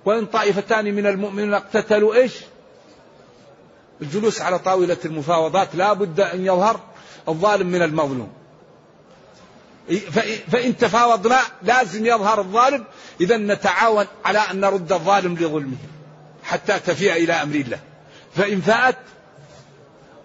وإن 0.06 0.26
طائفتان 0.26 0.96
من 0.96 1.08
المؤمنين 1.08 1.54
اقتتلوا 1.54 2.15
إيش؟ 2.15 2.34
الجلوس 4.02 4.41
على 4.41 4.60
طاولة 4.60 4.98
المفاوضات 5.06 5.76
لا 5.76 5.93
بد 5.93 6.20
أن 6.20 6.46
يظهر 6.46 6.80
الظالم 7.28 7.67
من 7.67 7.82
المظلوم. 7.82 8.30
فإن 10.52 10.78
تفاوضنا 10.78 11.39
لازم 11.63 12.06
يظهر 12.06 12.39
الظالم 12.39 12.84
إذا 13.21 13.38
نتعاون 13.38 14.06
على 14.26 14.39
أن 14.39 14.60
نرد 14.60 14.91
الظالم 14.91 15.34
لظلمه 15.34 15.78
حتى 16.43 16.80
تفيء 16.80 17.13
إلى 17.13 17.34
أمر 17.34 17.56
الله. 17.56 17.80
فإن 18.36 18.62
فاءت 18.62 18.97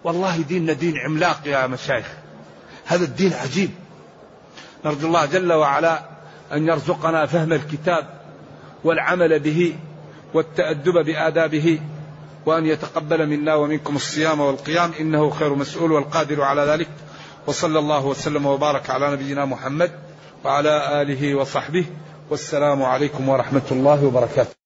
والله 0.03 0.37
ديننا 0.37 0.73
دين 0.73 0.97
عملاق 0.97 1.41
يا 1.45 1.67
مشايخ. 1.67 2.05
هذا 2.85 3.03
الدين 3.03 3.33
عجيب. 3.33 3.69
نرجو 4.85 5.07
الله 5.07 5.25
جل 5.25 5.53
وعلا 5.53 6.03
أن 6.53 6.67
يرزقنا 6.67 7.25
فهم 7.25 7.53
الكتاب 7.53 8.19
والعمل 8.83 9.39
به 9.39 9.75
والتأدب 10.33 11.05
بآدابه 11.05 11.79
وأن 12.45 12.65
يتقبل 12.65 13.27
منا 13.27 13.55
ومنكم 13.55 13.95
الصيام 13.95 14.39
والقيام 14.39 14.91
إنه 14.99 15.29
خير 15.29 15.55
مسؤول 15.55 15.91
والقادر 15.91 16.41
على 16.41 16.61
ذلك. 16.61 16.89
وصلى 17.47 17.79
الله 17.79 18.05
وسلم 18.05 18.45
وبارك 18.45 18.89
على 18.89 19.11
نبينا 19.11 19.45
محمد 19.45 19.91
وعلى 20.45 21.01
آله 21.01 21.35
وصحبه 21.35 21.85
والسلام 22.29 22.83
عليكم 22.83 23.29
ورحمة 23.29 23.67
الله 23.71 24.05
وبركاته. 24.05 24.62